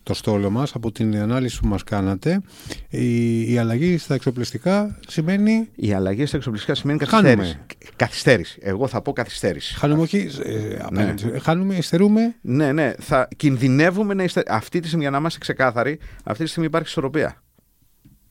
[0.06, 2.42] το στόλο μας από την ανάλυση που μας κάνατε.
[2.90, 7.60] Η, η αλλαγή στα εξοπλιστικά σημαίνει; Η αλλαγή στα εξοπλιστικά σημαίνει καθυστέρηση.
[7.96, 9.76] Καθυστέρηση, εγώ θα πω καθυστέρηση.
[9.76, 11.14] Χάνουμε όχι ε, ναι.
[11.42, 12.36] χάνουμε, υστερούμε.
[12.42, 16.50] Ναι, ναι, θα κινδυνεύουμε να υστερούμε αυτή τη στιγμή για να είμαστε ξεκάθαροι αυτή τη
[16.50, 17.44] στιγμή υπάρχει ισορροπία.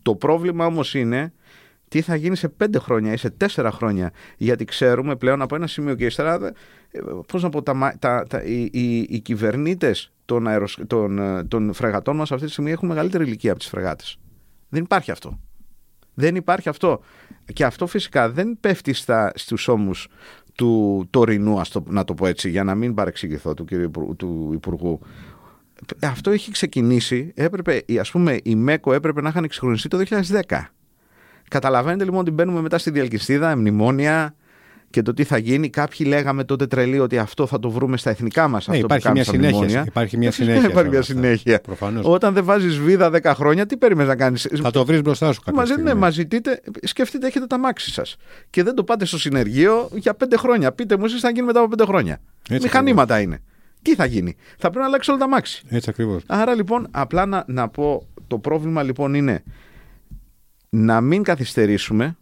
[0.02, 1.32] Το πρόβλημα όμως είναι
[1.94, 4.12] τι θα γίνει σε πέντε χρόνια ή σε τέσσερα χρόνια.
[4.36, 6.34] Γιατί ξέρουμε πλέον από ένα σημείο και ύστερα,
[6.90, 10.78] ε, πώς να πω, τα, τα, τα, οι, οι, οι κυβερνήτες των, αεροσ...
[10.86, 14.18] των, ε, των φρεγατών μας αυτή τη στιγμή έχουν μεγαλύτερη ηλικία από τις φρεγάτες.
[14.68, 15.40] Δεν υπάρχει αυτό.
[16.14, 17.00] Δεν υπάρχει αυτό.
[17.52, 20.08] Και αυτό φυσικά δεν πέφτει στα, στους ώμους
[20.54, 24.50] του τωρινού, ας το, να το πω έτσι, για να μην παρεξηγηθώ του κύριου του
[24.52, 25.00] Υπουργού.
[26.02, 30.02] Αυτό έχει ξεκινήσει, έπρεπε, ας πούμε, η ΜΕΚΟ έπρεπε να είχαν εξυγχρονιστεί το
[30.48, 30.64] 2010.
[31.48, 34.34] Καταλαβαίνετε λοιπόν ότι μπαίνουμε μετά στη διαλκυστίδα, μνημόνια
[34.94, 35.70] και το τι θα γίνει.
[35.70, 38.66] Κάποιοι λέγαμε τότε τρελή ότι αυτό θα το βρούμε στα εθνικά μας.
[38.66, 40.68] Ναι, υπάρχει, μια συνέχεια, υπάρχει μια συνέχεια.
[40.68, 41.60] υπάρχει μια συνέχεια.
[42.02, 45.40] Όταν δεν βάζεις βίδα 10 χρόνια, τι περιμένει να κάνεις; Θα το βρεις μπροστά σου
[45.40, 48.16] κάποια Μαζί, ναι, μα ζητείτε, σκεφτείτε, έχετε τα μάξι σας.
[48.50, 50.72] Και δεν το πάτε στο συνεργείο για 5 χρόνια.
[50.72, 52.20] Πείτε μου, εσείς θα γίνει μετά από 5 χρόνια.
[52.48, 53.42] Έτσι Μηχανήματα είναι.
[53.82, 55.62] Τι θα γίνει; Θα πρέπει να αλλάξεις όλα τα μάξι.
[55.68, 56.22] Έτσι ακριβώς.
[56.26, 59.42] Άρα λοιπόν, απλά να, να πω, το πρόβλημα λοιπόν είναι
[60.76, 62.16] να μην καθυστερήσουμε,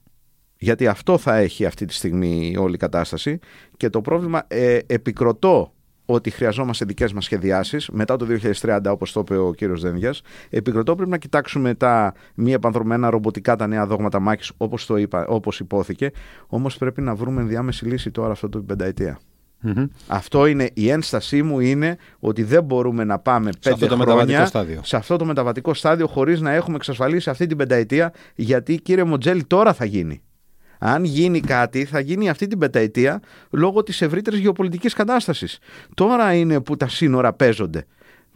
[0.58, 3.38] γιατί αυτό θα έχει αυτή τη στιγμή όλη η κατάσταση
[3.76, 5.72] και το πρόβλημα ε, επικροτώ
[6.04, 8.26] ότι χρειαζόμαστε δικές μας σχεδιάσεις μετά το
[8.60, 10.14] 2030, όπως το είπε ο κύριος Δένδια.
[10.50, 14.90] Επικροτώ πρέπει να κοιτάξουμε τα μη επανδρομένα ρομποτικά, τα νέα δόγματα μάχης, όπως
[15.26, 16.10] όπως υπόθηκε.
[16.46, 19.18] Όμως πρέπει να βρούμε ενδιάμεση λύση τώρα αυτό το πενταετία.
[20.06, 24.50] Αυτό είναι η ένστασή μου είναι ότι δεν μπορούμε να πάμε σε πέντε αυτό χρόνια
[24.82, 29.44] σε αυτό το μεταβατικό στάδιο χωρίς να έχουμε εξασφαλίσει αυτή την πενταετία γιατί κύριε Μοντζέλη
[29.44, 30.22] τώρα θα γίνει.
[30.78, 33.20] Αν γίνει κάτι θα γίνει αυτή την πενταετία
[33.50, 35.58] λόγω της ευρύτερης γεωπολιτικής κατάστασης.
[35.94, 37.84] Τώρα είναι που τα σύνορα παίζονται.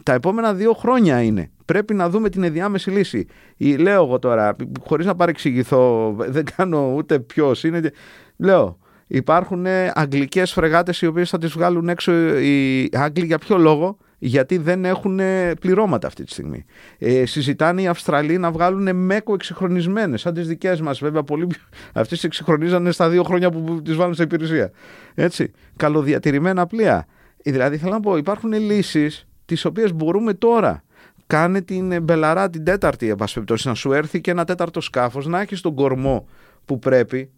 [0.03, 1.51] Τα επόμενα δύο χρόνια είναι.
[1.65, 3.25] Πρέπει να δούμε την ενδιάμεση λύση.
[3.57, 7.91] Λέω εγώ τώρα, χωρίς να παρεξηγηθώ, δεν κάνω ούτε ποιος είναι.
[8.37, 13.57] Λέω, Υπάρχουν ε, αγγλικές φρεγάτες οι οποίες θα τις βγάλουν έξω οι Άγγλοι για ποιο
[13.57, 16.65] λόγο, γιατί δεν έχουν ε, πληρώματα αυτή τη στιγμή.
[16.97, 21.23] Ε, συζητάνε οι Αυστραλοί να βγάλουν μέκο εξυγχρονισμένες, σαν τις δικές μας βέβαια.
[21.23, 21.47] Πολύ...
[21.93, 24.71] Αυτές τι εξυγχρονίζανε στα δύο χρόνια που τις βάλουν σε υπηρεσία.
[25.15, 25.51] Έτσι.
[25.75, 27.07] Καλοδιατηρημένα πλοία.
[27.43, 30.81] Ε, δηλαδή θέλω να πω, υπάρχουν λύσεις τις οποίες μπορούμε τώρα.
[31.27, 33.17] Κάνε την μπελαρά την τέταρτη, εν
[33.63, 36.27] να σου έρθει και ένα τέταρτο σκάφος, να έχει τον κορμό
[36.65, 37.29] που πρέπει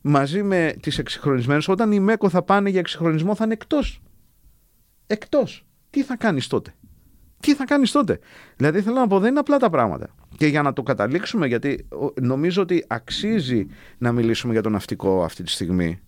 [0.00, 4.02] μαζί με τις εξυγχρονισμένες, όταν οι ΜΕΚΟ θα πάνε για εξυγχρονισμό θα είναι εκτός.
[5.06, 5.66] εκτός.
[5.90, 6.74] Τι θα κάνεις τότε;
[7.40, 8.18] Τι θα κάνεις τότε;
[8.56, 10.14] Δηλαδή θέλω να πω, δεν είναι απλά τα πράγματα.
[10.36, 11.88] Και για να το καταλήξουμε, γιατί
[12.20, 13.66] νομίζω ότι αξίζει
[13.98, 16.00] να μιλήσουμε για το ναυτικό αυτή τη στιγμή.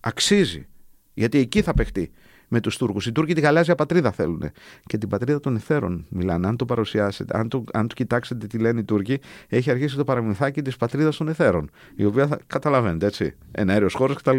[0.00, 0.66] Αξίζει.
[1.14, 2.10] Γιατί εκεί θα παιχτεί
[2.52, 3.06] με τους Τούρκους.
[3.06, 4.42] Οι Τούρκοι τη γαλάζια πατρίδα θέλουν.
[4.86, 6.46] Και την πατρίδα των εθέρων μιλάνε.
[6.46, 10.04] Αν το παρουσιάσετε, αν το, αν το κοιτάξετε τι λένε οι Τούρκοι, έχει αρχίσει το
[10.04, 11.70] παραμυθάκι της πατρίδας των εθέρων.
[11.96, 13.34] Η οποία θα καταλαβαίνετε, έτσι.
[13.50, 14.38] Ένα αέριος χώρος κτλ.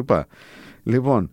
[0.84, 1.32] Λοιπόν,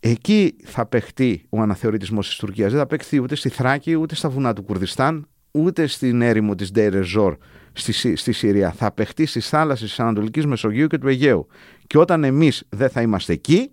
[0.00, 2.70] εκεί θα παιχτεί ο αναθεωρητισμός της Τουρκίας.
[2.70, 6.70] Δεν θα παιχτεί ούτε στη Θράκη, ούτε στα βουνά του Κουρδιστάν, ούτε στην έρημο της
[6.70, 7.36] Ντέιρεζόρ
[7.72, 8.72] στη, στη Συρία.
[8.72, 11.46] Θα παιχτεί στις θάλασσες της Ανατολικής Μεσογείου και του Αιγαίου.
[11.86, 13.70] Και όταν εμείς δεν θα είμαστε εκεί,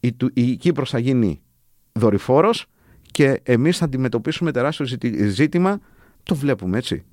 [0.00, 1.40] η, η Κύπρος θα γίνει
[1.92, 2.66] δορυφόρος
[3.10, 4.86] και εμείς θα αντιμετωπίσουμε τεράστιο
[5.28, 5.80] ζήτημα,
[6.22, 7.04] το βλέπουμε έτσι,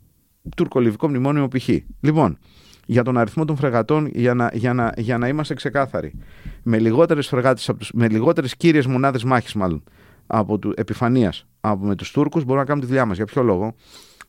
[0.56, 1.70] τουρκολιβικό μνημόνιο π.χ.
[2.00, 2.38] Λοιπόν,
[2.86, 6.14] για τον αριθμό των φρεγατών, για να, για να, για να είμαστε ξεκάθαροι,
[6.64, 9.84] με λιγότερες φρεγάτες, με λιγότερες κύριες μονάδες μάχης μάλλον,
[10.28, 13.16] από του, επιφανείας από με τους Τούρκους μπορούμε να κάνουμε τη δουλειά μας.
[13.16, 13.76] Για ποιο λόγο;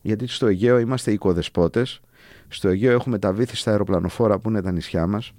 [0.01, 2.01] Γιατί στο Αιγαίο είμαστε οικοδεσπότες,
[2.49, 5.33] στο Αιγαίο έχουμε τα βήθη στα αεροπλανοφόρα που είναι τα νησιά μας,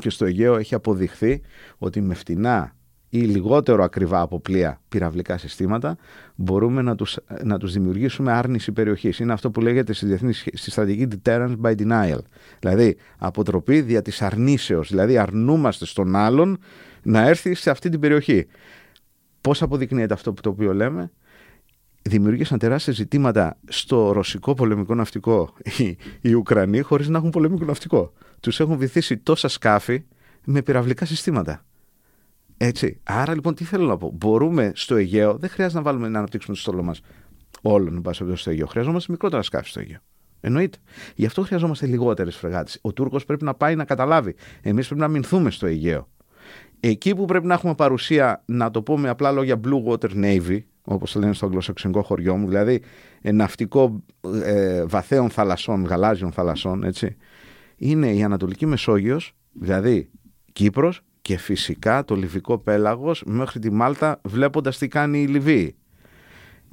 [0.00, 1.40] και στο Αιγαίο έχει αποδειχθεί
[1.78, 2.72] ότι με φτηνά
[3.08, 5.96] ή λιγότερο ακριβά από πλοία πυραυλικά συστήματα
[6.34, 9.18] μπορούμε να τους, να τους δημιουργήσουμε άρνηση περιοχής.
[9.18, 12.18] Είναι αυτό που λέγεται στη, διεθνή, στη στρατηγική deterrence by denial.
[12.58, 14.88] Δηλαδή αποτροπή δια της αρνήσεως.
[14.88, 16.58] Δηλαδή αρνούμαστε στον άλλον
[17.02, 18.46] να έρθει σε αυτή την περιοχή.
[19.40, 21.10] Πώς αποδεικνύεται αυτό που το οποίο λέμε;
[22.02, 28.12] Δημιούργησαν τεράστια ζητήματα στο ρωσικό πολεμικό ναυτικό οι, οι Ουκρανοί χωρίς να έχουν πολεμικό ναυτικό.
[28.40, 30.04] Τους έχουν βυθίσει τόσα σκάφη
[30.44, 31.64] με πυραυλικά συστήματα.
[32.56, 33.00] Έτσι.
[33.02, 36.54] Άρα λοιπόν τι θέλω να πω; Μπορούμε στο Αιγαίο, δεν χρειάζεται να βάλουμε να αναπτύξουμε
[36.54, 37.00] το στόλο μας
[37.62, 38.66] όλων πάση στο Αιγαίο.
[38.66, 39.98] Χρειαζόμαστε μικρότερα σκάφη στο Αιγαίο.
[40.40, 40.78] Εννοείται.
[41.14, 42.78] Γι' αυτό χρειαζόμαστε λιγότερες φρεγάτες.
[42.82, 44.34] Ο Τούρκος πρέπει να πάει να καταλάβει.
[44.62, 46.08] Εμείς πρέπει να μηνθούμε στο Αιγαίο.
[46.80, 51.12] Εκεί που πρέπει να έχουμε παρουσία, να το πούμε απλά λόγια Blue Water Navy, όπως
[51.12, 52.82] το λένε στο αγγλοσαξικό χωριό μου, δηλαδή
[53.22, 54.02] ε, ναυτικό
[54.42, 57.16] ε, βαθέων θαλασσών, γαλάζιων θαλασσών, έτσι,
[57.78, 60.10] είναι η Ανατολική Μεσόγειος, δηλαδή
[60.52, 65.74] Κύπρος και φυσικά το Λιβικό πέλαγος μέχρι τη Μάλτα βλέποντας τι κάνει η Λιβύη.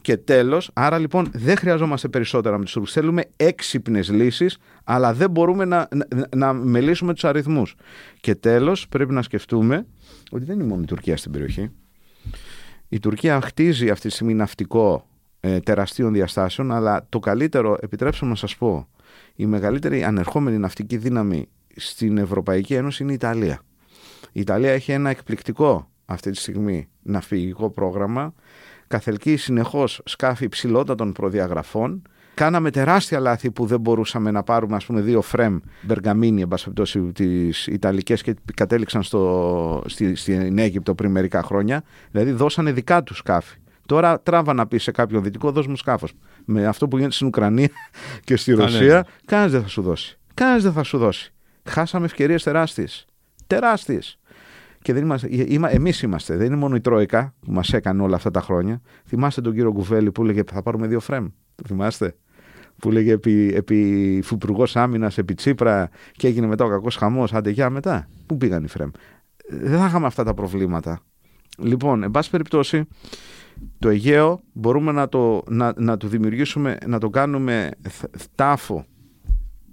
[0.01, 2.91] Και τέλος, άρα λοιπόν δεν χρειαζόμαστε περισσότερα με τους Τούρκους.
[2.91, 7.75] Θέλουμε έξυπνες λύσεις, αλλά δεν μπορούμε να, να, να μελήσουμε τους αριθμούς.
[8.21, 9.85] Και τέλος, πρέπει να σκεφτούμε
[10.31, 11.71] ότι δεν είναι μόνο η Τουρκία στην περιοχή.
[12.89, 15.07] Η Τουρκία χτίζει αυτή τη στιγμή ναυτικό
[15.39, 18.87] ε, τεραστίων διαστάσεων, αλλά το καλύτερο, επιτρέψτε να σας πω,
[19.35, 23.61] η μεγαλύτερη ανερχόμενη ναυτική δύναμη στην Ευρωπαϊκή Ένωση είναι η Ιταλία.
[24.31, 28.33] Η Ιταλία έχει ένα εκπληκτικό αυτή τη στιγμή ναυπηγικό πρόγραμμα,
[28.87, 32.01] καθελκύει συνεχώς σκάφη υψηλότατων προδιαγραφών,
[32.35, 36.71] Κάναμε τεράστια λάθη που δεν μπορούσαμε να πάρουμε ας πούμε δύο φρέμ μπεργαμίνι εν πάση
[37.13, 41.83] τις Ιταλικές και κατέληξαν στο, στη, στην Αίγυπτο πριν μερικά χρόνια.
[42.11, 43.57] Δηλαδή δώσανε δικά τους σκάφη.
[43.85, 46.13] Τώρα τράβα να πεις σε κάποιον δυτικό, δώσ' μου σκάφος.
[46.45, 47.69] Με αυτό που γίνεται στην Ουκρανία
[48.23, 49.01] και στη Ρωσία, ναι.
[49.25, 50.17] κανένας δεν θα σου δώσει.
[50.33, 51.33] Κανένας δεν θα σου δώσει.
[51.63, 53.05] Χάσαμε ευκαιρίες τεράστιες.
[53.47, 54.19] Τεράστιες.
[54.81, 55.29] Και δεν είμαστε,
[55.69, 58.81] εμείς είμαστε, δεν είναι μόνο η Τρόικα που μας έκανε όλα αυτά τα χρόνια.
[59.05, 61.27] Θυμάστε τον κύριο Κουβέλη που έλεγε Θα πάρουμε δύο φρέμ.
[61.55, 62.15] Το θυμάστε;
[62.77, 63.79] Που λέγε επί, επί
[64.31, 67.33] Υπουργό Άμυνας, επί Τσίπρα και έγινε μετά ο κακός χαμός.
[67.33, 68.07] Άντε, για μετά.
[68.25, 68.89] Πού πήγαν οι Φρέμ;
[69.49, 71.01] Δεν θα είχαμε αυτά τα προβλήματα.
[71.57, 72.87] Λοιπόν, εν πάση περιπτώσει,
[73.79, 77.69] το Αιγαίο μπορούμε να το, να, να το δημιουργήσουμε, να το κάνουμε
[78.35, 78.85] τάφο,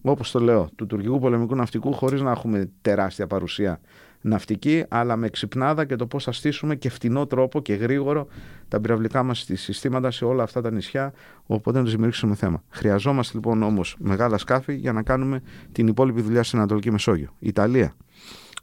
[0.03, 3.81] όπως το λέω, του τουρκικού πολεμικού ναυτικού, χωρίς να έχουμε τεράστια παρουσία
[4.23, 8.27] ναυτική, αλλά με ξυπνάδα και το πώς θα στήσουμε και φτηνό τρόπο και γρήγορο
[8.69, 11.13] τα πυραυλικά μας συστήματα σε όλα αυτά τα νησιά,
[11.47, 12.63] οπότε να τους δημιουργήσουμε θέμα.
[12.69, 17.35] Χρειαζόμαστε λοιπόν όμως μεγάλα σκάφη για να κάνουμε την υπόλοιπη δουλειά στην Ανατολική Μεσόγειο.
[17.39, 17.95] Ιταλία,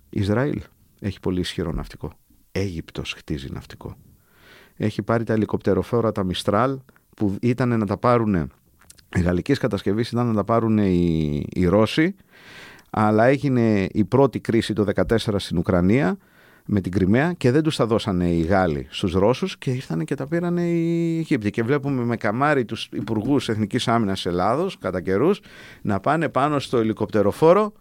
[0.09, 0.61] Ισραήλ
[0.99, 2.13] έχει πολύ ισχυρό ναυτικό.
[2.51, 3.95] Αίγυπτος χτίζει ναυτικό.
[4.75, 6.79] Έχει πάρει τα ελικοπτεροφόρα, τα Μιστράλ,
[7.15, 8.49] που ήταν να τα πάρουν
[9.15, 12.15] οι γαλλικές κατασκευής ήταν να τα πάρουν οι, οι Ρώσοι
[12.89, 16.17] αλλά έγινε η πρώτη κρίση το 2014 στην Ουκρανία
[16.65, 20.15] με την Κρυμαία και δεν τους τα δώσανε οι Γάλλοι στους Ρώσους και ήρθαν και
[20.15, 21.49] τα πήρανε οι Αιγύπτιοι.
[21.49, 25.41] Και βλέπουμε με καμάρι τους υπουργούς Εθνικής Άμυνας Ελλάδος κατά καιρούς
[25.81, 27.73] να πάνε πάνω στο ελικοπτεροφόρο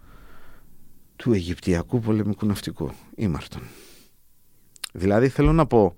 [1.16, 3.62] του Αιγυπτιακού πολεμικού ναυτικού, Ήμαρτον.
[4.92, 5.94] Δηλαδή θέλω να πω,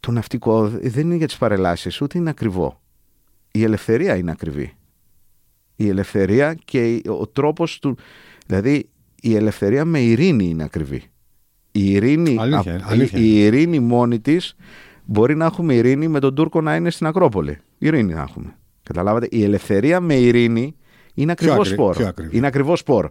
[0.00, 2.80] το ναυτικό δεν είναι για τις παρελάσεις, ούτε είναι ακριβό.
[3.52, 4.78] Η ελευθερία είναι ακριβή
[5.80, 7.96] η ελευθερία και ο τρόπος του...
[8.46, 8.88] Δηλαδή
[9.22, 11.02] η ελευθερία με ειρήνη είναι ακριβή.
[11.72, 12.36] Η ειρήνη,
[12.82, 14.56] αλήθεια, η ειρήνη μόνη της
[15.04, 17.58] μπορεί να έχουμε ειρήνη με τον Τούρκο να είναι στην Ακρόπολη.
[17.78, 18.56] Ειρήνη να έχουμε.
[18.82, 20.76] Καταλάβατε; Η ελευθερία με ειρήνη
[21.14, 21.96] είναι ακριβώ σπορ.
[22.30, 23.10] Είναι ακριβώ σπορ.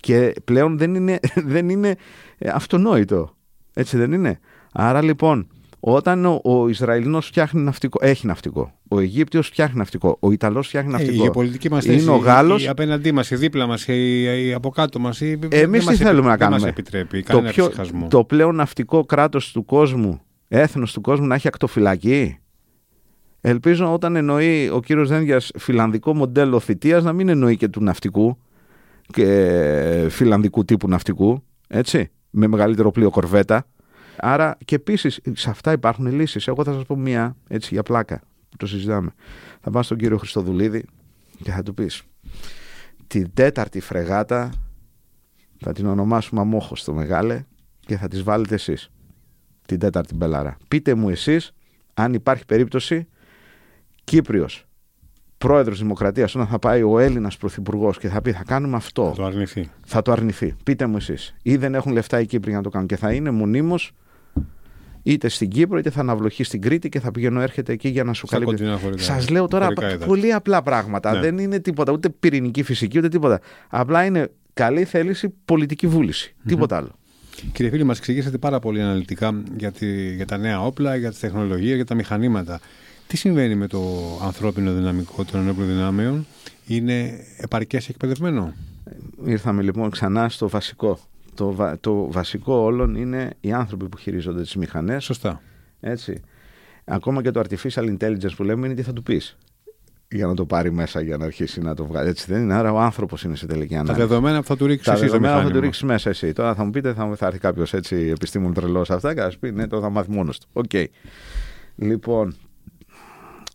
[0.00, 1.18] Και πλέον δεν είναι,
[1.54, 1.96] δεν είναι
[2.42, 3.36] ε, αυτονόητο.
[3.74, 4.38] Έτσι δεν είναι;
[4.72, 5.46] Άρα λοιπόν,
[5.80, 8.72] όταν ο, ο Ισραηλινός φτιάχνει ναυτικό, έχει ναυτικό.
[8.88, 10.16] Ο Αιγύπτιος φτιάχνει ναυτικό.
[10.20, 11.24] Ο Ιταλός φτιάχνει ναυτικό.
[11.24, 12.62] Ε, η πολιτική μας Είναι θέση, ο Γάλλος.
[12.62, 15.20] η, η απέναντί μας, η δίπλα μας, η, η από κάτω μας.
[15.48, 18.08] Εμείς τι θέλουμε να Δεν μας κάνουμε; επιτρέπει το, κανένα πιο, ψυχασμό.
[18.08, 22.38] το πλέον ναυτικό κράτος του κόσμου, έθνος του κόσμου να έχει ακτοφυλακή;
[23.40, 28.38] Ελπίζω όταν εννοεί ο κύριος Δένδιας φιλανδικό μοντέλο θητείας να μην εννοεί και του ναυτικού
[29.12, 33.66] και φιλανδικού τύπου ναυτικού, έτσι, με μεγαλύτερο πλοίο κορβέτα.
[34.16, 36.48] Άρα και επίσης σε αυτά υπάρχουν λύσεις.
[36.48, 39.14] Εγώ θα σας πω μία, έτσι για πλάκα, που το συζητάμε.
[39.60, 40.84] Θα πάω στον κύριο Χριστοδουλίδη
[41.42, 42.02] και θα του πεις
[43.12, 44.52] την τέταρτη φρεγάτα
[45.58, 47.44] θα την ονομάσουμε αμόχως το μεγάλε
[47.80, 48.90] και θα τις βάλετε εσείς
[49.66, 50.56] την τέταρτη μπελάρα.
[50.68, 51.52] Πείτε μου εσείς
[51.94, 53.08] αν υπάρχει περίπτωση
[54.04, 54.66] Κύπριος
[55.46, 59.14] πρόεδρος Δημοκρατίας όταν θα πάει ο Έλληνας Πρωθυπουργός και θα πει θα κάνουμε αυτό, Θα
[59.14, 59.70] το αρνηθεί.
[59.86, 60.54] θα το αρνηθεί.
[60.64, 61.34] Πείτε μου εσείς.
[61.42, 63.92] Ή δεν έχουν λεφτά οι Κύπροι για να το κάνουν και θα είναι μονίμως
[65.02, 68.12] είτε στην Κύπρο είτε θα αναβλοχεί στην Κρήτη και θα πηγαίνω έρχεται εκεί για να
[68.12, 68.56] σου Στα καλύπτει.
[68.56, 69.02] κοντινά χωρικά.
[69.02, 70.06] Σας λέω τώρα Χωρικά πα- έδαφη.
[70.06, 71.12] πολύ απλά πράγματα.
[71.12, 71.20] Ναι.
[71.20, 73.40] Δεν είναι τίποτα, ούτε πυρηνική φυσική, ούτε τίποτα.
[73.68, 76.34] Απλά είναι καλή θέληση, πολιτική βούληση.
[76.46, 76.90] Τίποτα άλλο.
[77.52, 81.18] Κύριε φίλοι, μας εξηγήσατε πάρα πολύ αναλυτικά για, τη, για τα νέα όπλα, για τις
[81.18, 82.60] τεχνολογίες, για τα μηχανήματα.
[83.12, 83.80] Τι συμβαίνει με το
[84.22, 86.26] ανθρώπινο δυναμικό των ενόπλων δυνάμεων,
[86.66, 88.52] είναι επαρκές εκπαιδευμένο;
[89.24, 90.98] Ήρθαμε λοιπόν ξανά στο βασικό.
[91.34, 95.04] Το, βα- το βασικό όλων είναι οι άνθρωποι που χειρίζονται τις μηχανές.
[95.04, 95.40] Σωστά.
[95.80, 96.20] Έτσι.
[96.84, 99.36] Ακόμα και το artificial intelligence που λέμε είναι τι θα του πεις
[100.10, 102.08] για να το πάρει μέσα για να αρχίσει να το βγάλει.
[102.08, 102.54] Έτσι δεν είναι.
[102.54, 103.98] Άρα ο άνθρωπος είναι σε τελική Τα ανάγκη.
[103.98, 105.60] δεδομένα που θα του ρίξεις Τα εσύ το δεδομένα θα μηχάνημα.
[105.60, 106.32] το ρίξεις μέσα εσύ.
[106.32, 109.38] Τώρα θα μου πείτε, θα, θα έρθει κάποιος έτσι επιστήμων τρελός αυτά και θα σου
[109.38, 110.46] πει ναι, τώρα θα μάθει μόνος του.
[110.52, 110.70] Οκ.
[111.76, 112.36] Λοιπόν,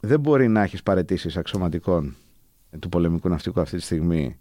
[0.08, 2.16] δεν μπορεί να έχεις παραιτήσεις αξιωματικών
[2.80, 4.38] του πολεμικού ναυτικού αυτή τη στιγμή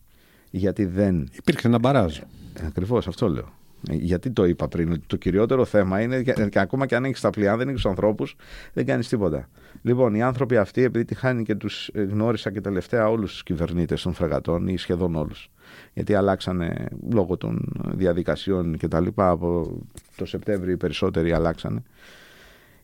[0.51, 1.29] γιατί δεν.
[1.33, 2.19] Υπήρξε ένα μπαράζ.
[2.67, 3.53] Ακριβώς αυτό λέω.
[3.89, 7.05] Ε, Γιατί το είπα πριν, ότι το κυριότερο θέμα είναι και και ακόμα και αν
[7.05, 8.37] έχεις τα πλοία, αν δεν έχεις τους ανθρώπους,
[8.73, 9.49] δεν κάνεις τίποτα.
[9.83, 14.03] Λοιπόν, οι άνθρωποι αυτοί, επειδή τη χάνει και τους γνώρισα και τελευταία όλους τους κυβερνήτες
[14.03, 15.51] των φρεγατών ή σχεδόν όλους.
[15.93, 19.31] Γιατί αλλάξανε λόγω των διαδικασιών και τα λοιπά.
[19.31, 19.79] Από
[20.17, 21.83] το Σεπτέμβριο οι περισσότεροι αλλάξανε.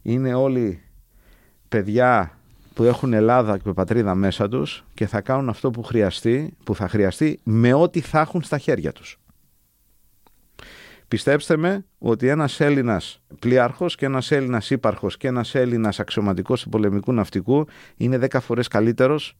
[0.03, 0.83] Είναι όλοι
[1.69, 2.39] παιδιά
[2.75, 6.89] που έχουν Ελλάδα και πατρίδα μέσα τους και θα κάνουν αυτό που χρειαστεί, που θα
[6.89, 9.21] χρειαστεί με ό,τι θα έχουν στα χέρια τους.
[11.09, 16.69] Πιστέψτε με ότι ένας Έλληνας πλοίαρχος και ένας Έλληνας ύπαρχος και ένας Έλληνας αξιωματικός του
[16.69, 19.37] πολεμικού ναυτικού είναι 10 φορές καλύτερος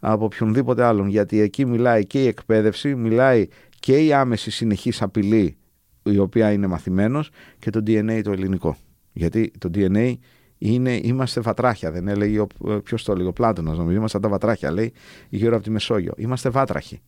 [0.00, 3.46] από οποιονδήποτε άλλον γιατί εκεί μιλάει και η εκπαίδευση, μιλάει
[3.80, 5.56] και η άμεση συνεχής απειλή
[6.02, 8.76] η οποία είναι μαθημένος και το DNA το ελληνικό.
[9.12, 10.14] Γιατί το DNA
[10.58, 12.46] είναι, είμαστε βατράχια, δεν έλεγε, ο,
[12.84, 14.92] ποιος το έλεγε, ο Πλάτωνας νομίζω, είμαστε τα βατράχια, λέει,
[15.28, 16.12] γύρω από τη Μεσόγειο.
[16.16, 17.02] Είμαστε βάτραχοι.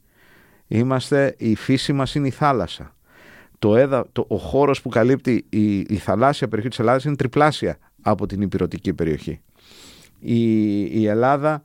[0.66, 2.96] Είμαστε, η φύση μας είναι η θάλασσα.
[3.58, 7.78] Το έδα, το, ο χώρος που καλύπτει η, η θαλάσσια περιοχή της Ελλάδας είναι τριπλάσια
[8.02, 9.40] από την υπηρετική περιοχή.
[10.20, 11.62] Η, η Ελλάδα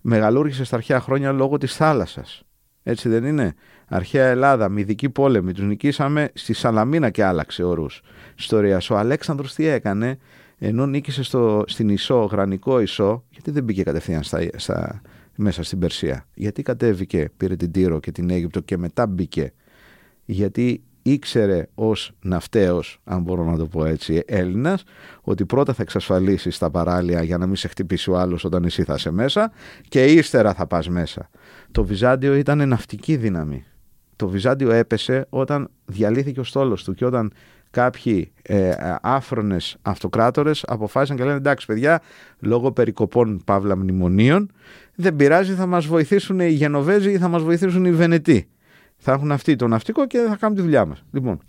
[0.00, 2.42] μεγαλούργησε στα αρχαία χρόνια λόγω της θάλασσας.
[2.82, 3.54] Έτσι δεν είναι;
[3.86, 8.02] Αρχαία Ελλάδα, μυδική πόλεμη, τους νικήσαμε στη Σαλαμίνα και άλλαξε ορούς.
[8.38, 8.90] Ιστορίας.
[8.90, 10.18] Ο Αλέξανδρος τι έκανε,
[10.62, 15.00] ενώ νίκησε στο, στην Ισό, γρανικό Ισό, γιατί δεν μπήκε κατευθείαν στα, στα,
[15.36, 19.52] μέσα στην Περσία; Γιατί κατέβηκε, πήρε την Τύρο και την Αίγυπτο και μετά μπήκε;
[20.24, 24.82] Γιατί ήξερε ως ναυτέος, αν μπορώ να το πω έτσι, Έλληνας,
[25.20, 28.84] ότι πρώτα θα εξασφαλίσεις τα παράλια για να μην σε χτυπήσει ο άλλος όταν εσύ
[28.84, 29.52] θα είσαι μέσα
[29.88, 31.30] και ύστερα θα πας μέσα.
[31.70, 33.64] Το Βυζάντιο ήταν ναυτική δύναμη.
[34.16, 37.32] Το Βυζάντιο έπεσε όταν διαλύθηκε ο στόλος του και όταν
[37.70, 42.00] κάποιοι ε, άφρονες αυτοκράτορες αποφάσισαν και λένε εντάξει παιδιά
[42.38, 44.50] λόγω περικοπών παύλα μνημονίων
[44.94, 48.48] δεν πειράζει θα μας βοηθήσουν οι Γενοβέζοι ή θα μας βοηθήσουν οι Βενετοί.
[48.96, 51.40] Θα έχουν αυτοί το ναυτικό και θα κάνουν τη δουλειά μας λοιπόν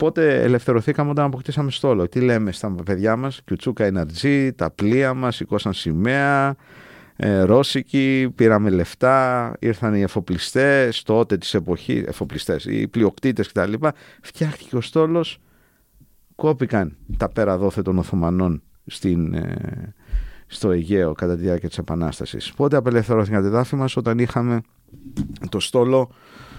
[0.00, 5.36] πότε ελευθερωθήκαμε όταν αποκτήσαμε στόλο; Τι λέμε στα παιδιά μας Κιουτσούκα Εναρτζή τα πλοία μας
[5.36, 6.56] σηκώσαν σημαία
[7.22, 13.72] ε, Ρώσικοι, πήραμε λεφτά, ήρθαν οι εφοπλιστές, τότε της εποχής, εφοπλιστές, οι πλειοκτήτες κτλ.
[14.22, 15.38] Φτιάχτηκε ο στόλος,
[16.34, 19.94] κόπηκαν τα πέρα δόθε των Οθωμανών στην, ε,
[20.46, 22.52] στο Αιγαίο κατά τη διάρκεια της Επανάστασης.
[22.52, 24.60] Πότε απελευθερώθηκαν τα εδάφη μας όταν είχαμε
[25.48, 26.10] το στόλο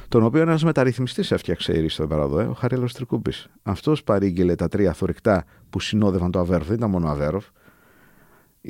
[0.07, 3.47] τον οποίο ένας μεταρρυθμιστής έφτιαξε η στο Παραδόε, ο Χαρέλος Τρικούπης.
[3.63, 7.45] Αυτός παρήγγειλε τα τρία θωρηκτά που συνόδευαν το Αβέροφ, δεν ήταν μόνο Αβέροφ.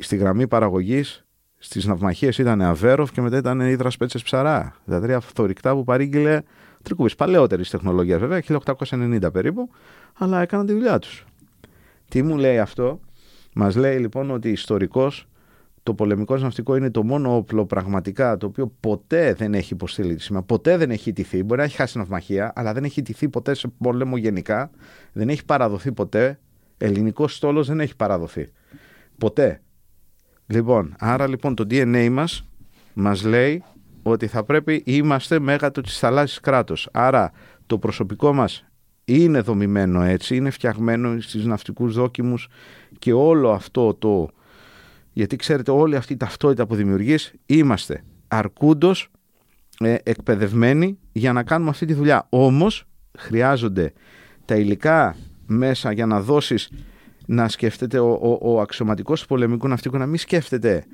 [0.00, 1.24] Στη γραμμή παραγωγής
[1.64, 4.74] Στις ναυμαχίες ήταν Αβέροφ και μετά ήταν Ήδρα Πέτσε Ψαρά.
[4.86, 6.40] Τα τρία θορυκτά που παρήγγειλε
[6.82, 7.14] Τρικούπη.
[7.16, 8.42] Παλαιότερης τεχνολογίας βέβαια,
[8.90, 9.70] 1890 περίπου,
[10.18, 11.24] αλλά έκαναν τη δουλειά τους.
[12.08, 13.00] Τι μου λέει αυτό,
[13.54, 15.28] μας λέει λοιπόν ότι ιστορικός
[15.82, 20.22] το πολεμικό ναυτικό είναι το μόνο όπλο πραγματικά το οποίο ποτέ δεν έχει υποστείλει τη
[20.22, 21.42] σημαία, ποτέ δεν έχει τηθεί.
[21.42, 24.70] Μπορεί να έχει χάσει ναυμαχία, αλλά δεν έχει τηθεί ποτέ σε πόλεμο γενικά.
[25.12, 26.38] Δεν έχει παραδοθεί ποτέ.
[26.78, 28.48] Ελληνικός στόλος δεν έχει παραδοθεί.
[29.18, 29.60] Ποτέ.
[30.46, 32.46] Λοιπόν, άρα λοιπόν το DNA μας
[32.94, 33.62] μας λέει
[34.02, 36.88] ότι θα πρέπει είμαστε μέγατο της θαλάσσης κράτος.
[36.92, 37.32] Άρα
[37.66, 38.64] το προσωπικό μας
[39.04, 42.48] είναι δομημένο έτσι, είναι φτιαγμένο στις ναυτικούς δόκιμους
[42.98, 44.28] και όλο αυτό το...
[45.12, 49.08] Γιατί ξέρετε όλη αυτή η ταυτότητα που δημιουργείς είμαστε αρκούντος
[49.78, 52.26] ε, εκπαιδευμένοι για να κάνουμε αυτή τη δουλειά.
[52.28, 52.84] Όμως
[53.18, 53.92] χρειάζονται
[54.44, 56.70] τα υλικά μέσα για να δώσεις
[57.26, 60.84] να σκέφτεται ο, ο, ο αξιωματικός του πολεμικού ναυτικού να μην σκέφτεται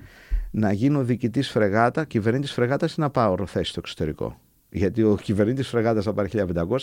[0.50, 4.40] να γίνω διοικητής φρεγάτα, κυβερνήτης φρεγάτας ή να πάω θέση στο εξωτερικό.
[4.70, 6.30] Γιατί ο κυβερνήτης φρεγάτας θα πάρει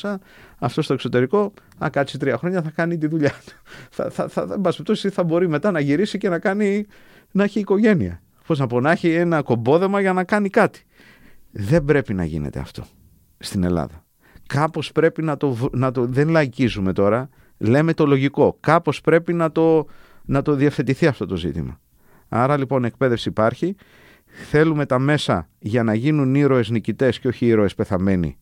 [0.01, 0.15] 1500,
[0.57, 3.53] αυτός στο εξωτερικό, αν κάτσει τρία χρόνια, θα κάνει τη δουλειά του.
[3.89, 6.85] θα, θα, θα, θα, θα μπορεί μετά να γυρίσει και να, κάνει,
[7.31, 8.21] να έχει οικογένεια.
[8.47, 10.83] Πώς να πω, να έχει ένα κομπόδεμα για να κάνει κάτι.
[11.51, 12.85] Δεν πρέπει να γίνεται αυτό
[13.39, 14.03] στην Ελλάδα.
[14.47, 16.05] Κάπως πρέπει να το, να το.
[16.05, 17.29] Δεν λαϊκίζουμε τώρα.
[17.57, 18.57] Λέμε το λογικό.
[18.59, 19.85] Κάπως πρέπει να το,
[20.25, 21.79] να το διευθετηθεί αυτό το ζήτημα.
[22.27, 23.75] Άρα λοιπόν εκπαίδευση υπάρχει.
[24.25, 28.37] Θέλουμε τα μέσα για να γίνουν ήρωες νικητές και όχι ήρωες πεθαμένοι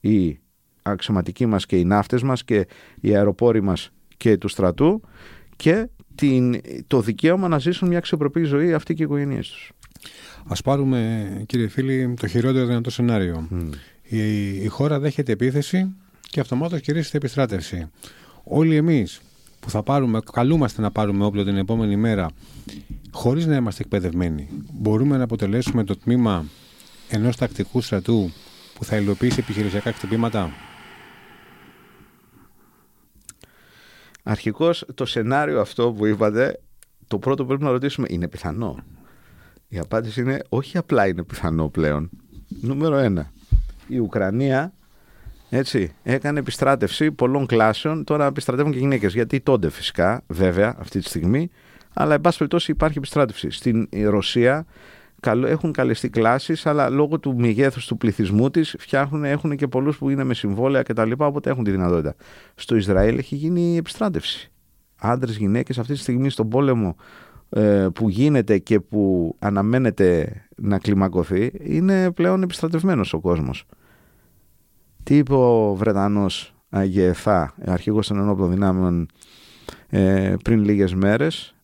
[0.00, 0.40] οι
[0.82, 2.66] αξιωματικοί μας και οι ναύτες μας και
[3.00, 5.00] οι αεροπόροι μας και του στρατού
[5.56, 9.72] και την, το δικαίωμα να ζήσουν μια αξιοπρεπή ζωή αυτοί και οι οικογένειές τους.
[10.46, 13.48] Ας πάρουμε κύριε φίλοι το χειρότερο δυνατό σενάριο.
[14.02, 17.90] Η, η χώρα δέχεται επίθεση και αυτομάτως κηρύσσεται επιστράτευση.
[18.48, 19.20] Όλοι εμείς
[19.60, 22.30] που θα πάρουμε, καλούμαστε να πάρουμε όπλο την επόμενη μέρα
[23.10, 26.44] χωρίς να είμαστε εκπαιδευμένοι, μπορούμε να αποτελέσουμε το τμήμα
[27.08, 28.30] ενός τακτικού στρατού
[28.74, 30.50] που θα υλοποιήσει επιχειρησιακά χτυπήματα;
[34.22, 36.60] Αρχικώς το σενάριο αυτό που είπατε,
[37.06, 38.76] το πρώτο που πρέπει να ρωτήσουμε, είναι πιθανό;
[39.68, 42.10] Η απάντηση είναι όχι απλά είναι πιθανό πλέον.
[42.48, 43.32] Νούμερο ένα.
[43.88, 44.72] Η Ουκρανία
[45.48, 48.04] έτσι, έκανε επιστράτευση πολλών κλάσεων.
[48.04, 49.12] Τώρα επιστρατεύουν και γυναίκες.
[49.14, 51.50] Γιατί τότε φυσικά, βέβαια, αυτή τη στιγμή.
[51.94, 53.50] Αλλά, εν πάση περιπτώσει, υπάρχει επιστράτευση.
[53.50, 54.66] Στην Ρωσία
[55.46, 60.10] έχουν καλεστεί κλάσεις, αλλά λόγω του μεγέθους του πληθυσμού της φτιάχνουν, έχουν και πολλούς που
[60.10, 61.10] είναι με συμβόλαια κτλ.
[61.16, 62.14] Οπότε έχουν τη δυνατότητα.
[62.54, 64.50] Στο Ισραήλ έχει γίνει επιστράτευση.
[65.00, 66.96] Άντρες, γυναίκες αυτή τη στιγμή στον πόλεμο
[67.48, 73.66] ε, που γίνεται και που αναμένεται να κλιμακωθεί, είναι πλέον επιστρατευμένος ο κόσμος.
[75.06, 79.08] Τι είπε ο Βρετανός Αγιεθά, αρχηγός των ενόπλων δυνάμεων,
[79.88, 81.54] ε, πριν λίγες μέρες,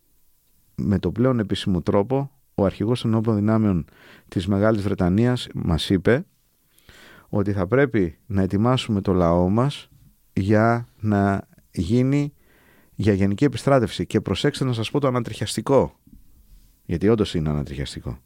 [0.75, 3.85] με το πλέον επίσημο τρόπο, ο αρχηγός των ενόπλων δυνάμεων
[4.29, 6.27] της Μεγάλης Βρετανίας μας είπε
[7.29, 9.89] ότι θα πρέπει να ετοιμάσουμε το λαό μας
[10.33, 12.33] για να γίνει
[12.95, 14.07] για γενική επιστράτευση.
[14.07, 15.99] Και προσέξτε να σας πω το ανατριχιαστικό,
[16.85, 18.19] γιατί όντως είναι ανατριχιαστικό.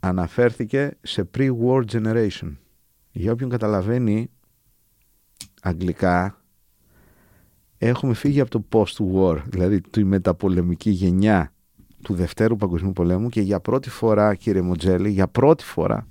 [0.00, 2.52] Αναφέρθηκε σε pre-war generation
[3.18, 4.30] για όποιον καταλαβαίνει
[5.62, 6.42] αγγλικά,
[7.78, 11.52] έχουμε φύγει από το post-war, δηλαδή τη μεταπολεμική γενιά
[12.02, 16.08] του Δευτέρου Παγκοσμίου Πολέμου και για πρώτη φορά, κύριε Μοντζέλη, για πρώτη φορά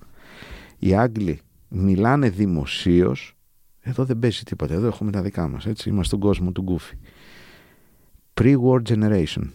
[0.78, 3.38] οι Άγγλοι μιλάνε δημοσίως.
[3.80, 6.96] Εδώ δεν παίζει τίποτα, εδώ έχουμε τα δικά μας, έτσι, είμαστε στον κόσμο του Γκούφι.
[8.34, 9.50] Pre-war generation.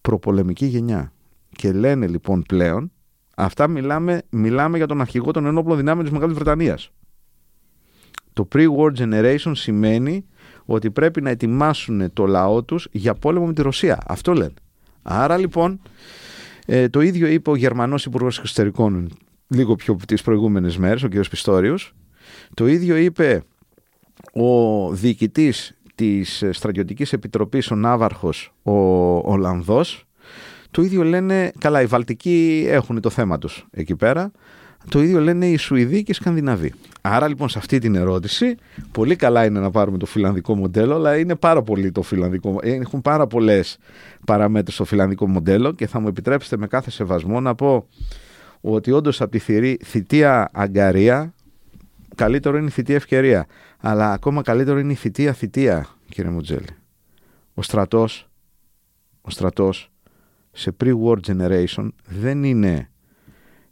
[0.00, 1.12] Προπολεμική γενιά.
[1.50, 2.92] Και λένε λοιπόν πλέον
[3.38, 6.90] Αυτά μιλάμε, μιλάμε για τον αρχηγό των ενόπλων δυνάμεων της Μεγάλης Βρετανίας.
[8.32, 10.26] Το pre-war generation σημαίνει
[10.64, 13.98] ότι πρέπει να ετοιμάσουν το λαό τους για πόλεμο με τη Ρωσία.
[14.06, 14.54] Αυτό λένε.
[15.02, 15.80] Άρα λοιπόν
[16.66, 19.08] ε, το ίδιο είπε ο Γερμανός Υπουργός Εξωτερικών
[19.48, 21.12] λίγο πιο τις προηγούμενες μέρες, ο κ.
[21.12, 21.94] Πιστόριος.
[22.54, 23.42] Το ίδιο είπε
[24.32, 28.72] ο διοικητής της Στρατιωτικής Επιτροπής, ο Ναύαρχος, ο
[29.32, 30.05] Ολλανδός,
[30.70, 34.30] το ίδιο λένε, καλά οι Βαλτικοί έχουν το θέμα τους εκεί πέρα,
[34.88, 36.72] το ίδιο λένε οι Σουηδοί και οι Σκανδιναβοί.
[37.00, 38.54] Άρα λοιπόν σε αυτή την ερώτηση,
[38.92, 43.02] πολύ καλά είναι να πάρουμε το φιλανδικό μοντέλο, αλλά είναι πάρα πολύ το φιλανδικό Έχουν
[43.02, 43.78] πάρα πολλές
[44.26, 47.86] παραμέτρους στο φιλανδικό μοντέλο και θα μου επιτρέψετε με κάθε σεβασμό να πω
[48.60, 49.38] ότι όντως από τη
[49.84, 51.34] θητεία αγκαρία,
[52.14, 53.46] καλύτερο είναι η θητεία ευκαιρία.
[53.78, 56.68] Αλλά ακόμα καλύτερο είναι η θητεία θητεία, κύριε Μουτζέλη.
[57.54, 58.28] Ο στρατός,
[59.20, 59.90] ο στρατός
[60.56, 62.90] σε pre-war generation δεν είναι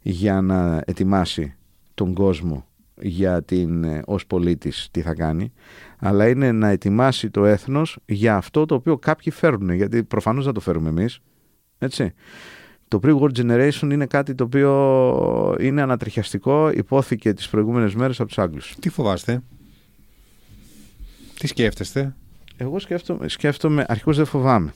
[0.01, 1.55] για να ετοιμάσει
[1.93, 2.65] τον κόσμο
[3.01, 5.51] για την ε, ως πολίτης τι θα κάνει
[5.99, 10.53] αλλά είναι να ετοιμάσει το έθνος για αυτό το οποίο κάποιοι φέρνουν γιατί προφανώς δεν
[10.53, 11.19] το φέρουμε εμείς
[11.77, 12.13] έτσι.
[12.87, 18.37] Το pre-war generation είναι κάτι το οποίο είναι ανατριχιαστικό υπόθηκε τις προηγούμενες μέρες από τους
[18.37, 18.75] Άγγλους.
[18.79, 19.41] Τι φοβάστε;
[21.39, 22.15] Τι σκέφτεστε;
[22.57, 24.73] Εγώ σκέφτομαι, σκέφτομαι αρχικώς δεν φοβάμαι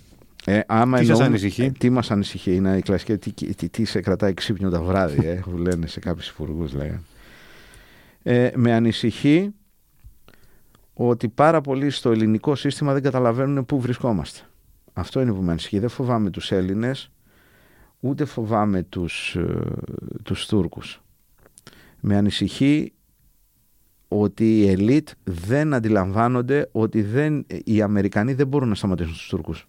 [0.51, 3.17] Ε, άμα Τι σας εννοούμε- ανησυχεί; ε, τι μας ανησυχεί, είναι η κλασική.
[3.17, 6.73] Τι, τι, τι, τι σε κρατάει ξύπνιο τα βράδυ, ε, που λένε σε κάποιους υπουργούς.
[6.73, 7.01] λέγανε.
[8.23, 9.49] Ε, με ανησυχεί
[10.93, 14.39] ότι πάρα πολλοί στο ελληνικό σύστημα δεν καταλαβαίνουν πού βρισκόμαστε.
[14.93, 15.79] Αυτό είναι που με ανησυχεί.
[15.79, 17.11] Δεν φοβάμαι τους Έλληνες,
[17.99, 19.57] ούτε φοβάμαι τους, ε,
[20.23, 21.01] τους Τούρκους.
[21.99, 22.93] Με ανησυχεί
[24.07, 29.67] ότι οι ελίτ δεν αντιλαμβάνονται ότι δεν, οι Αμερικανοί δεν μπορούν να σταματήσουν τους Τούρκους.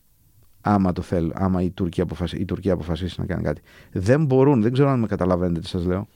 [0.60, 3.60] Άμα το θέλουν, άμα η Τουρκία, αποφασίσει, η Τουρκία αποφασίσει να κάνει κάτι.
[3.92, 6.08] Δεν μπορούν, δεν ξέρω αν με καταλαβαίνετε τι σας λέω.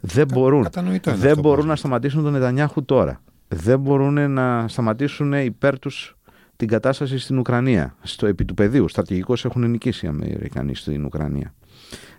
[0.00, 0.62] Δεν μπορούν.
[0.62, 1.70] Κατανοητό είναι Δεν αυτό που μπορούν λέτε.
[1.70, 3.20] να σταματήσουν τον Νετανιάχου τώρα.
[3.48, 6.16] Δεν μπορούν να σταματήσουν υπέρ τους
[6.56, 7.96] την κατάσταση στην Ουκρανία.
[8.02, 8.88] Στο επί του πεδίου.
[8.88, 11.54] Στρατηγικώς έχουν νικήσει οι Αμερικανοί στην Ουκρανία.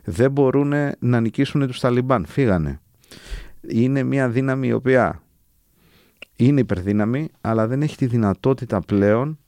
[0.03, 2.25] Δεν μπορούν να νικήσουν τους Ταλιμπάν.
[2.25, 2.79] Φύγανε.
[3.67, 5.21] Είναι μια δύναμη η οποία
[6.35, 9.39] είναι υπερδύναμη, αλλά δεν έχει τη δυνατότητα πλέον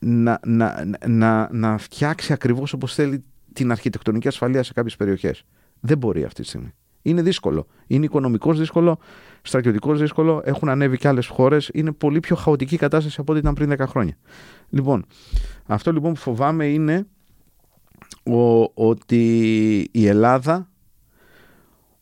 [0.00, 5.44] να, να, να, να φτιάξει ακριβώς όπως θέλει την αρχιτεκτονική ασφαλεία σε κάποιες περιοχές.
[5.80, 6.72] Δεν μπορεί αυτή τη στιγμή.
[7.02, 7.66] Είναι δύσκολο.
[7.86, 8.98] Είναι οικονομικός δύσκολο,
[9.42, 13.40] στρατιωτικός δύσκολο, έχουν ανέβει και άλλες χώρες, είναι πολύ πιο χαοτική η κατάσταση από ό,τι
[13.40, 14.16] ήταν πριν 10 χρόνια.
[14.68, 15.04] Λοιπόν,
[15.66, 17.06] αυτό λοιπόν που φοβάμαι είναι
[18.22, 20.68] ο, ότι η Ελλάδα,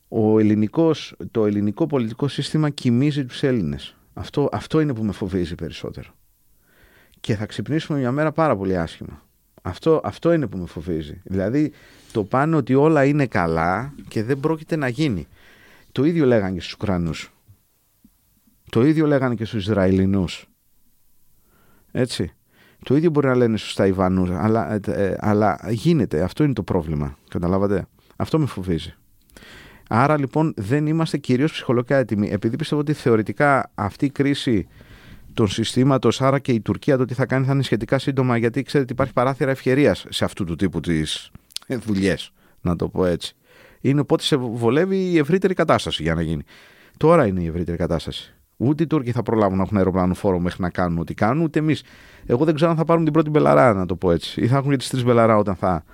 [0.09, 3.96] ο ελληνικός, το ελληνικό πολιτικό σύστημα κοιμίζει τους Έλληνες.
[4.14, 6.11] Αυτό, αυτό είναι που με φοβίζει περισσότερο.
[7.21, 9.23] Και θα ξυπνήσουμε μια μέρα πάρα πολύ άσχημα.
[9.62, 11.21] Αυτό, αυτό είναι που με φοβίζει.
[11.25, 11.73] Δηλαδή
[12.12, 15.27] το πάνε ότι όλα είναι καλά και δεν πρόκειται να γίνει.
[15.93, 17.33] Το ίδιο λέγανε και στους Ουκρανούς.
[18.71, 20.49] Το ίδιο λέγανε και στους Ισραηλινούς.
[21.93, 22.33] Έτσι.
[22.85, 24.31] Το ίδιο μπορεί να λένε στους Ταϊβανούς.
[24.31, 26.23] Αλλά, ε, ε, αλλά γίνεται.
[26.23, 27.19] Αυτό είναι το πρόβλημα.
[27.29, 27.87] Καταλάβατε.
[28.16, 28.95] Αυτό με φοβίζει.
[29.89, 32.29] Άρα λοιπόν δεν είμαστε κυρίως ψυχολογικά έτοιμοι.
[32.31, 34.69] Επειδή πιστεύω ότι θεωρητικά αυτή η κρίση
[35.39, 38.62] των συστήματος, άρα και η Τουρκία το τι θα κάνει θα είναι σχετικά σύντομα, γιατί
[38.62, 41.30] ξέρετε ότι υπάρχει παράθυρα ευκαιρίας σε αυτού του τύπου τις
[41.86, 43.36] δουλειές, να το πω έτσι.
[43.80, 46.43] Είναι οπότε σε βολεύει η ευρύτερη κατάσταση για να γίνει.
[46.97, 48.34] Τώρα είναι η ευρύτερη κατάσταση.
[48.57, 51.82] Ούτε οι Τούρκοι θα προλάβουν να έχουν αεροπλανοφόρο μέχρι να κάνουν ό,τι κάνουν, ούτε εμείς.
[52.26, 54.41] Εγώ δεν ξέρω αν θα πάρουν την πρώτη Μπελαρά, να το πω έτσι.
[54.41, 55.84] Ή θα έχουν και τις τρεις Μπελαρά όταν θα.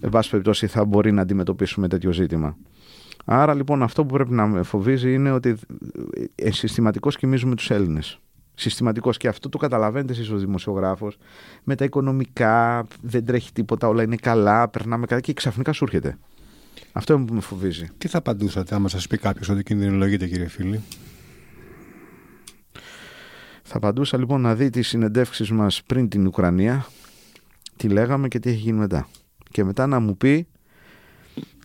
[0.00, 2.56] Εν πάση περιπτώσει, θα μπορεί να αντιμετωπίσουμε τέτοιο ζήτημα.
[3.24, 5.56] Άρα λοιπόν αυτό που πρέπει να με φοβίζει είναι ότι
[6.34, 8.20] ε, συστηματικώς κοιμίζουμε τους Έλληνες.
[8.58, 11.18] Συστηματικώς και αυτό το καταλαβαίνετε εσείς ως δημοσιογράφος.
[11.64, 16.18] Με τα οικονομικά δεν τρέχει τίποτα, όλα είναι καλά, περνάμε καλά και ξαφνικά σου έρχεται.
[16.92, 17.88] Αυτό είναι που με φοβίζει.
[17.98, 20.80] Τι θα απαντούσατε άμα σας πει κάποιος ότι κινδυνολογείτε, κύριε φίλη;
[23.62, 26.86] Θα απαντούσα λοιπόν να δει τις συνεντεύξεις μας πριν την Ουκρανία,
[27.76, 29.08] τι λέγαμε και τι έχει γίνει μετά.
[29.50, 30.46] Και μετά να μου πει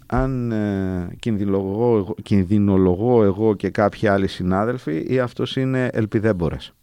[0.06, 6.74] αν ε, κινδυνολογώ, εγώ- κινδυνολογώ εγώ και κάποιοι άλλοι συνάδελφοι ή αυτός είναι ελπιδέμπορας.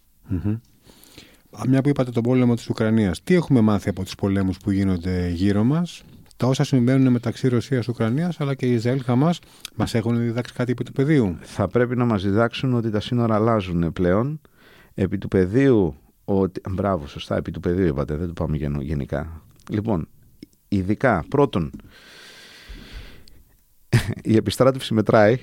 [1.68, 5.28] Μια που είπατε τον πόλεμο της Ουκρανίας, τι έχουμε μάθει από τους πολέμους που γίνονται
[5.28, 6.02] γύρω μας,
[6.36, 9.38] τα όσα συμβαίνουν μεταξύ Ρωσίας και Ουκρανίας, αλλά και Ισραήλ Χαμάς,
[9.74, 13.34] μας έχουν διδάξει κάτι επί του πεδίου; Θα πρέπει να μας διδάξουν ότι τα σύνορα
[13.34, 14.40] αλλάζουν πλέον.
[14.94, 16.60] Επί του πεδίου, ότι...
[16.70, 19.42] μπράβο, σωστά, επί του πεδίου είπατε, δεν το πάμε γενο- γενικά.
[19.70, 20.08] Λοιπόν,
[20.68, 21.70] ειδικά, πρώτον,
[24.22, 25.38] η επιστράτευση μετράει.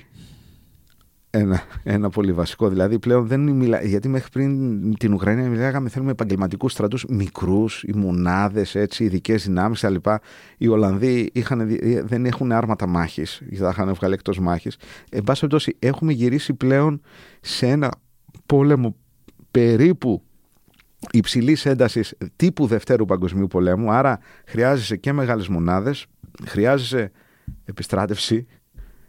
[1.38, 2.68] Ένα, ένα πολύ βασικό.
[2.68, 7.92] Δηλαδή πλέον δεν μιλά, γιατί μέχρι πριν την Ουκρανία μιλάγαμε θέλουμε επαγγελματικούς στρατούς μικρούς, οι
[7.94, 8.66] μονάδε,
[8.98, 10.10] ειδικές δυνάμεις κτλ.
[10.56, 14.76] Οι Ολλανδοί είχαν, δι- δεν έχουν άρματα μάχης, γιατί θα είχαν βγάλει εκτός μάχης.
[15.10, 17.00] Εν πάση περιπτώσει, έχουμε γυρίσει πλέον
[17.40, 17.90] σε ένα
[18.46, 18.96] πόλεμο
[19.50, 20.22] περίπου
[21.10, 23.92] υψηλής έντασης τύπου Δευτέρου Παγκοσμίου Πολέμου.
[23.92, 25.94] Άρα χρειάζεσαι και μεγάλες μονάδε,
[26.46, 27.10] χρειάζεσαι
[27.64, 28.46] επιστράτευση,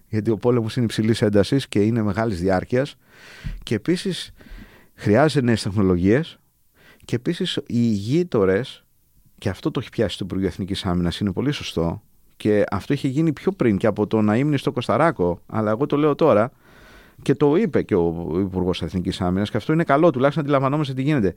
[0.09, 2.95] γιατί ο πόλεμος είναι υψηλής έντασης και είναι μεγάλης διάρκειας.
[3.63, 4.31] Και επίσης
[4.95, 6.39] χρειάζεται νέες τεχνολογίες.
[7.05, 8.85] Και επίσης οι γείτορες
[9.37, 12.01] και αυτό το έχει πιάσει το Υπουργείο Εθνικής Άμυνας είναι πολύ σωστό.
[12.37, 15.85] Και αυτό είχε γίνει πιο πριν και από το να ήμουν στο Κωνσταράκο αλλά εγώ
[15.85, 16.51] το λέω τώρα
[17.21, 21.01] και το είπε και ο Υπουργός Εθνικής Άμυνας και αυτό είναι καλό, τουλάχιστον αντιλαμβανόμαστε τι
[21.01, 21.33] γίνεται.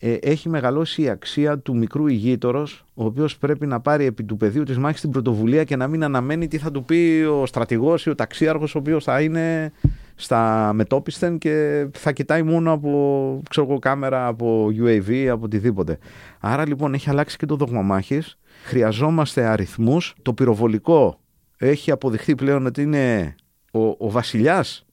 [0.00, 4.36] Ε, έχει μεγαλώσει η αξία του μικρού ηγείτορος, ο οποίος πρέπει να πάρει επί του
[4.36, 8.06] πεδίου της μάχης την πρωτοβουλία και να μην αναμένει τι θα του πει ο στρατηγός
[8.06, 9.72] ή ο ταξίαρχος, ο οποίος θα είναι
[10.14, 15.98] στα μετόπισθεν και θα κοιτάει μόνο από ξέρω εγώ, κάμερα, από UAV, από οτιδήποτε.
[16.40, 18.38] Άρα λοιπόν έχει αλλάξει και το δόγμα μάχης.
[18.64, 20.14] Χρειαζόμαστε αριθμούς.
[20.22, 21.20] Το πυροβολικό
[21.56, 23.34] έχει αποδειχθεί πλέον ότι είναι
[23.70, 24.86] ο, ο βασιλιάς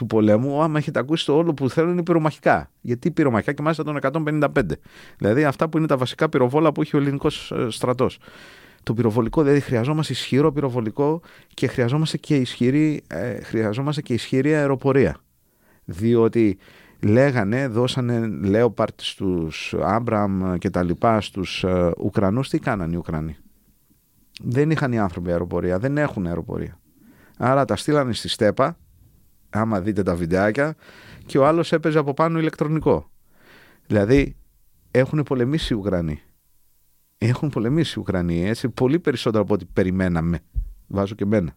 [0.00, 2.70] του πολέμου, άμα έχετε ακούσει το όλο που θέλουν είναι πυρομαχικά.
[2.80, 4.48] Γιατί πυρομαχικά και μάλιστα τον 155.
[5.18, 8.18] Δηλαδή αυτά που είναι τα βασικά πυροβόλα που έχει ο ελληνικός στρατός.
[8.82, 11.20] Το πυροβολικό, δηλαδή χρειαζόμαστε ισχυρό πυροβολικό
[11.54, 15.16] και χρειαζόμαστε και ισχυρή, ε, χρειαζόμαστε και ισχυρή αεροπορία.
[15.84, 16.58] Διότι
[17.02, 23.36] λέγανε, δώσανε Λέοπαρτ στους Άμπραμ και τα λοιπά στους ε, Ουκρανούς, τι κάνανε οι Ουκρανοί;
[24.42, 26.78] Δεν είχαν οι άνθρωποι αεροπορία, δεν έχουν αεροπορία.
[27.36, 28.76] Άρα τα στείλανε στη στέπα,
[29.50, 30.74] άμα δείτε τα βιντεάκια,
[31.26, 33.10] και ο άλλος έπαιζε από πάνω ηλεκτρονικό.
[33.86, 34.36] Δηλαδή
[34.90, 36.22] έχουν πολεμήσει οι Ουκρανοί.
[37.18, 40.38] Έχουν πολεμήσει οι Ουκρανοί έτσι, πολύ περισσότερο από ό,τι περιμέναμε.
[40.86, 41.54] Βάζω και μένα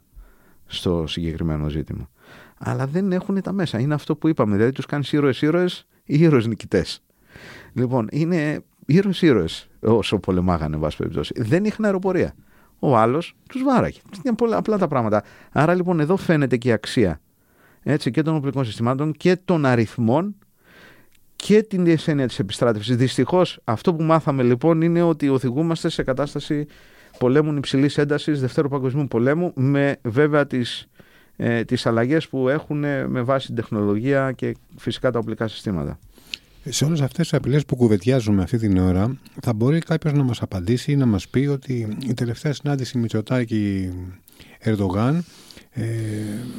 [0.65, 2.09] στο συγκεκριμένο ζήτημα.
[2.57, 3.79] Αλλά δεν έχουν τα μέσα.
[3.79, 4.55] Είναι αυτό που είπαμε.
[4.55, 7.03] Δηλαδή τους κάνεις ήρωες ήρωες ή ήρωες νικητές.
[7.73, 11.33] Λοιπόν, είναι ήρωες ήρωες όσο πολεμάγανε, βάση περιπτώσει.
[11.37, 12.35] Δεν είχαν αεροπορία.
[12.79, 13.99] Ο άλλος τους βάραγε.
[14.25, 15.23] Είναι πολλά απλά τα πράγματα.
[15.51, 17.21] Άρα λοιπόν εδώ φαίνεται και η αξία
[17.83, 20.35] έτσι, και των οπλικών συστημάτων και των αριθμών
[21.35, 22.95] και την έννοια της επιστράτευσης.
[22.95, 26.67] Δυστυχώς αυτό που μάθαμε λοιπόν είναι ότι οδηγούμαστε σε κατάσταση
[27.19, 30.87] πολέμου υψηλής έντασης Δευτέρου Παγκοσμίου Πολέμου με βέβαια τις,
[31.35, 35.99] ε, τις αλλαγές που έχουν με βάση την τεχνολογία και φυσικά τα οπλικά συστήματα.
[36.69, 40.41] Σε όλες αυτές τις απειλές που κουβεντιάζουμε αυτή την ώρα θα μπορεί κάποιος να μας
[40.41, 43.91] απαντήσει ή να μας πει ότι η τελευταία συνάντηση Μητσοτάκη
[44.59, 45.25] Ερντογάν
[45.73, 45.85] ε,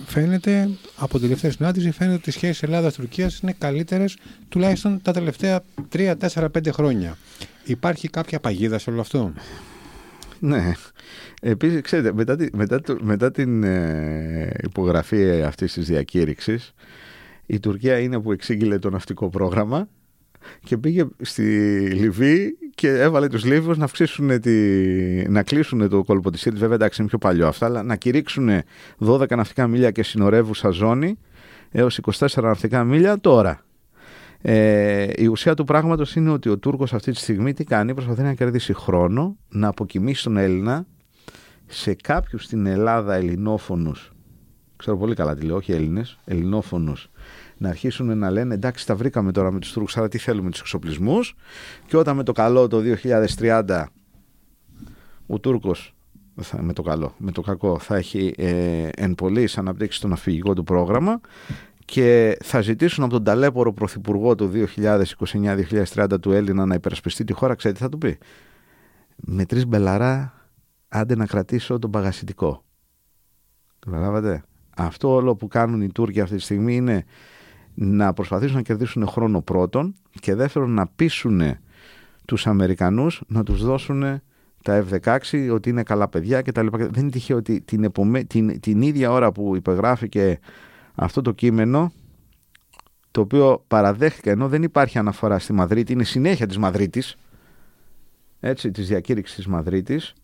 [0.06, 4.16] φαίνεται, από την τελευταία συνάντηση, φαίνεται ότι οι σχέσεις Ελλάδα-Τουρκία είναι καλύτερες
[4.48, 5.62] τουλάχιστον τα τελευταία
[5.92, 7.16] 3, 4, 5 χρόνια.
[7.64, 9.32] Υπάρχει κάποια παγίδα σε όλο αυτό;
[10.38, 10.72] Ναι.
[11.40, 16.74] Επίσης, ξέρετε, μετά, τη, μετά, μετά την ε, υπογραφή αυτής της διακήρυξης,
[17.46, 19.88] η Τουρκία είναι που εξήγηλε το ναυτικό πρόγραμμα
[20.64, 21.42] και πήγε στη
[21.90, 24.52] Λιβύη και έβαλε τους Λίβους να, αυξήσουν τη,
[25.28, 28.50] να κλείσουν το κόλπο της Σύρτης, βέβαια εντάξει είναι πιο παλιό αυτά, αλλά να κηρύξουν
[29.06, 31.18] 12 ναυτικά μίλια και συνορεύουσα ζώνη
[31.70, 33.64] έως 24 ναυτικά μίλια τώρα.
[34.46, 38.22] Ε, η ουσία του πράγματος είναι ότι ο Τούρκος αυτή τη στιγμή τι κάνει, προσπαθεί
[38.22, 40.86] να κερδίσει χρόνο, να αποκοιμήσει τον Έλληνα
[41.66, 44.12] σε κάποιους στην Ελλάδα ελληνόφωνους,
[44.76, 47.10] ξέρω πολύ καλά τι λέω, όχι Έλληνες, ελληνόφωνους,
[47.64, 50.60] να αρχίσουν να λένε εντάξει τα βρήκαμε τώρα με τους Τούρκους αλλά τι θέλουμε τους
[50.60, 51.34] εξοπλισμούς
[51.86, 52.82] και όταν με το καλό το
[53.38, 53.84] 2030
[55.26, 55.94] ο Τούρκος
[56.60, 60.64] με το καλό, με το κακό θα έχει ε, εν πωλής αναπτύξει το ναυπηγικό του
[60.64, 61.20] πρόγραμμα
[61.84, 64.50] και θα ζητήσουν από τον ταλέπορο πρωθυπουργό του
[65.94, 68.18] 2029-2030 του Έλληνα να υπερασπιστεί τη χώρα, ξέρετε τι θα του πει;
[69.16, 70.32] Με τρεις μπελαρά
[70.88, 72.64] άντε να κρατήσω τον παγασιτικό.
[73.78, 74.42] Καταλάβατε;
[74.76, 77.04] Αυτό όλο που κάνουν οι Τούρκοι αυτή τη στιγμή είναι
[77.74, 81.40] να προσπαθήσουν να κερδίσουν χρόνο πρώτον και δεύτερον να πείσουν
[82.24, 84.20] τους Αμερικανούς να τους δώσουν
[84.62, 86.78] τα F-16 ότι είναι καλά παιδιά και τα λοιπά.
[86.78, 87.92] Δεν είναι τυχαίο ότι την,
[88.26, 90.38] την, την ίδια ώρα που υπεγράφηκε
[90.94, 91.92] αυτό το κείμενο
[93.10, 97.16] το οποίο παραδέχτηκε ενώ δεν υπάρχει αναφορά στη Μαδρίτη, είναι συνέχεια της Μαδρίτης
[98.40, 100.14] έτσι, της διακήρυξης της Μαδρίτης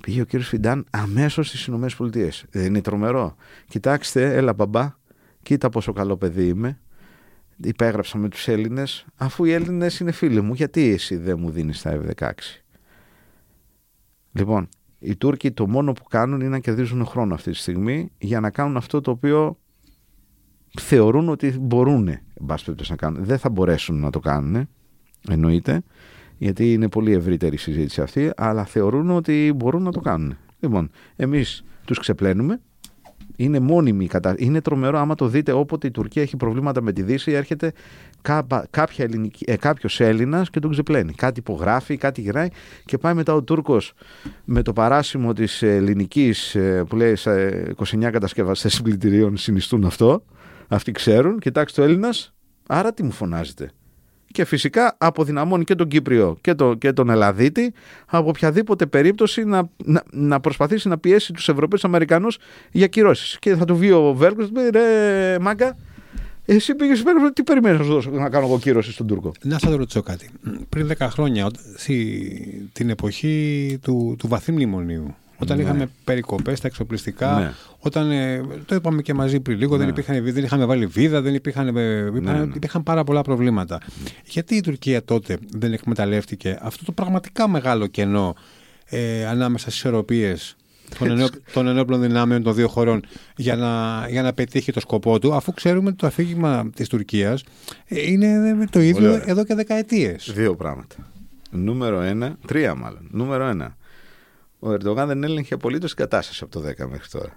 [0.00, 2.44] πήγε ο κύριος Φιντάν αμέσως στις Ηνωμένες Πολιτείες.
[2.50, 3.34] Δεν είναι τρομερό.
[3.68, 4.94] Κοιτάξτε, έλα μπαμπά,
[5.48, 6.80] κοίτα πόσο καλό παιδί είμαι,
[7.56, 11.82] υπέγραψα με τους Έλληνες, αφού οι Έλληνες είναι φίλοι μου, γιατί εσύ δεν μου δίνεις
[11.82, 12.30] τα F-16.
[14.32, 14.68] Λοιπόν,
[14.98, 18.50] οι Τούρκοι το μόνο που κάνουν είναι να κερδίζουν χρόνο αυτή τη στιγμή για να
[18.50, 19.58] κάνουν αυτό το οποίο
[20.80, 22.18] θεωρούν ότι μπορούν
[22.88, 23.24] να κάνουν.
[23.24, 24.68] Δεν θα μπορέσουν να το κάνουν,
[25.28, 25.82] εννοείται,
[26.38, 30.36] γιατί είναι πολύ ευρύτερη η συζήτηση αυτή, αλλά θεωρούν ότι μπορούν να το κάνουν.
[30.60, 32.60] Λοιπόν, εμείς τους ξεπλένουμε,
[33.38, 34.44] είναι μόνιμη η κατάσταση.
[34.44, 37.72] Είναι τρομερό άμα το δείτε όποτε η Τουρκία έχει προβλήματα με τη Δύση, έρχεται
[38.70, 41.12] κάποια ελληνική, ε, κάποιος Έλληνας και τον ξεπλένει.
[41.12, 42.48] Κάτι υπογράφει, κάτι γυράει
[42.84, 43.92] και πάει μετά ο Τούρκος
[44.44, 47.16] με το παράσημο της ελληνικής ε, που λέει
[47.76, 50.24] 29 κατασκευαστές συμπληκτηρίων συνιστούν αυτό.
[50.68, 52.34] Αυτοί ξέρουν, κοιτάξτε ο Έλληνας,
[52.66, 53.70] άρα τι μου φωνάζετε;
[54.38, 57.72] Και φυσικά αποδυναμώνει και τον Κύπριο και, το, και τον Ελλαδίτη
[58.06, 62.38] από οποιαδήποτε περίπτωση να, να, να προσπαθήσει να πιέσει τους Ευρωπαίους Αμερικανούς
[62.70, 63.38] για κυρώσεις.
[63.38, 65.76] Και θα του βγει ο Βέλγος, ρε μάγκα,
[66.44, 69.32] εσύ πήγες στο Βέλγο, τι περιμένεις να σου δώσω να κάνω εγώ κύρωση στον Τούρκο;
[69.42, 70.30] Να σα ρωτήσω κάτι.
[70.68, 71.50] Πριν 10 χρόνια,
[72.72, 75.62] την εποχή του, του βαθύ μνημονίου, όταν ναι.
[75.62, 77.52] είχαμε περικοπές στα εξοπλιστικά, ναι.
[77.78, 78.10] όταν.
[78.10, 79.78] Ε, το είπαμε και μαζί πριν λίγο, ναι.
[79.78, 83.80] δεν, υπήρχαν, δεν είχαμε βάλει βίδα, δεν υπήρχαν, ε, υπήρχαν, ναι, υπήρχαν πάρα πολλά προβλήματα.
[84.24, 88.34] Γιατί η Τουρκία τότε δεν εκμεταλλεύτηκε αυτό το πραγματικά μεγάλο κενό
[88.84, 90.56] ε, ανάμεσα στις ισορροπίες
[91.52, 93.02] των, ενόπλων δυνάμεων των δύο χωρών
[93.36, 97.44] για να, για να πετύχει το σκοπό του, αφού ξέρουμε ότι το αφήγημα της Τουρκίας
[97.86, 100.32] ε, είναι το ίδιο εδώ και δεκαετίες.
[100.34, 100.96] Δύο πράγματα.
[101.50, 103.08] Νούμερο ένα, τρία μάλλον.
[103.10, 103.76] Νούμερο ένα
[104.58, 107.36] ο Ερντογάν δεν έλεγχε απολύτως την κατάσταση από το 10 μέχρι τώρα.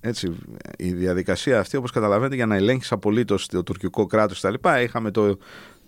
[0.00, 0.32] Έτσι,
[0.76, 5.38] η διαδικασία αυτή, όπως καταλαβαίνετε, για να ελέγχεις απολύτως το τουρκικό κράτος κτλ., είχαμε το,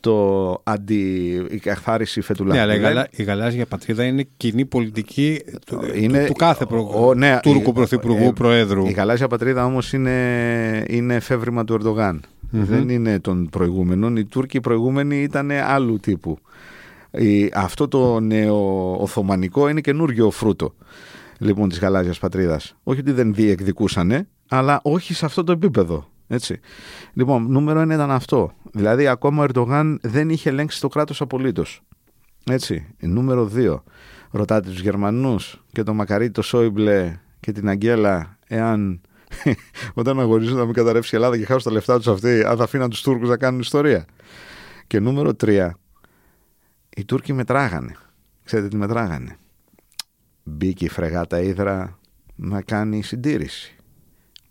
[0.00, 2.54] το αντι-καθάριση φετουλά.
[2.54, 6.90] Ναι, αλλά η, γαλάζια πατρίδα είναι κοινή πολιτική του, είναι, του, κάθε προ...
[6.94, 8.86] ο, ναι, Τούρκου Πρωθυπουργού, ε, Προέδρου.
[8.86, 12.24] Η γαλάζια πατρίδα όμως είναι, είναι εφεύρημα του Ερντογάν.
[12.50, 14.16] Δεν είναι των προηγούμενων.
[14.16, 16.38] Οι Τούρκοι προηγούμενοι ήταν άλλου τύπου.
[17.54, 20.74] Αυτό το νέο Οθωμανικό είναι καινούργιο φρούτο
[21.42, 22.76] λοιπόν της γαλάζιας πατρίδας.
[22.82, 26.10] Όχι ότι δεν διεκδικούσανε, αλλά όχι σε αυτό το επίπεδο.
[26.26, 26.60] Έτσι.
[27.12, 28.52] Λοιπόν, νούμερο ένα ήταν αυτό.
[28.72, 31.82] Δηλαδή, ακόμα ο Ερντογάν δεν είχε ελέγξει το κράτος απολύτως.
[32.44, 32.86] Έτσι.
[33.00, 33.82] Νούμερο δύο.
[34.30, 39.00] Ρωτάτε τους Γερμανούς και τον Μακαρίτη, το Σόιμπλε και την Αγγέλα, εάν
[39.94, 42.64] όταν αγωνίζονται να μην καταρρεύσει η Ελλάδα και χάσουν τα λεφτά τους αυτοί, αν θα
[42.64, 44.04] αφήναν τους Τούρκους να κάνουν ιστορία.
[44.86, 45.76] Και νούμερο τρία.
[46.96, 47.96] Οι Τούρκοι μετράγανε.
[48.44, 49.36] Ξέρετε τι μετράγανε;
[50.42, 51.98] Μπήκε η φρεγάτα Ήδρα
[52.36, 53.76] να κάνει συντήρηση.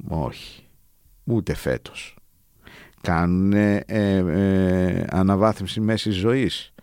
[0.07, 0.67] Όχι
[1.23, 2.15] ούτε φέτος.
[3.01, 6.73] Κάνουν ε, ε, αναβάθμιση μέσης ζωής.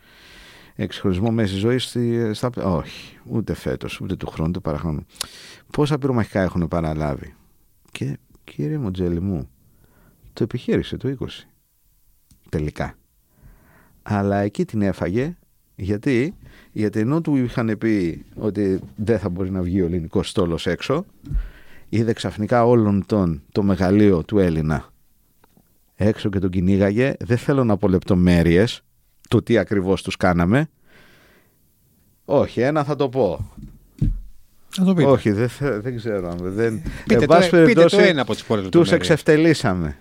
[0.74, 1.96] Εξχωρισμό μέσης ζωής
[2.32, 2.50] στα...
[2.56, 5.06] Όχι, ούτε φέτος, ούτε του χρόνου, ούτε παραχρόνου.
[5.70, 7.34] Πόσα πυρομαχικά έχουν παραλάβει;
[7.92, 9.48] Και κύριε Μοντζέλη μου,
[10.32, 11.26] το επιχείρησε το 20.
[12.48, 12.94] Τελικά.
[14.02, 15.36] Αλλά εκεί την έφαγε
[15.80, 16.34] γιατί,
[16.72, 21.04] γιατί ενώ του είχαν πει ότι δεν θα μπορεί να βγει ο ελληνικός στόλος έξω
[21.88, 24.92] είδε ξαφνικά όλον τον το μεγαλείο του Έλληνα
[25.98, 27.14] έξω και τον κυνήγαγε.
[27.18, 28.82] Δεν θέλω να πω λεπτομέρειες
[29.28, 30.68] το τι ακριβώς τους κάναμε.
[32.24, 33.52] Όχι, ένα θα το πω.
[34.84, 35.08] το πείτε.
[35.08, 36.34] Όχι, δεν, δεν ξέρω.
[36.40, 36.82] Δεν...
[37.06, 39.96] Πείτε, το, πείτε το ένα από τις πόρες Τους εξευτελίσαμε.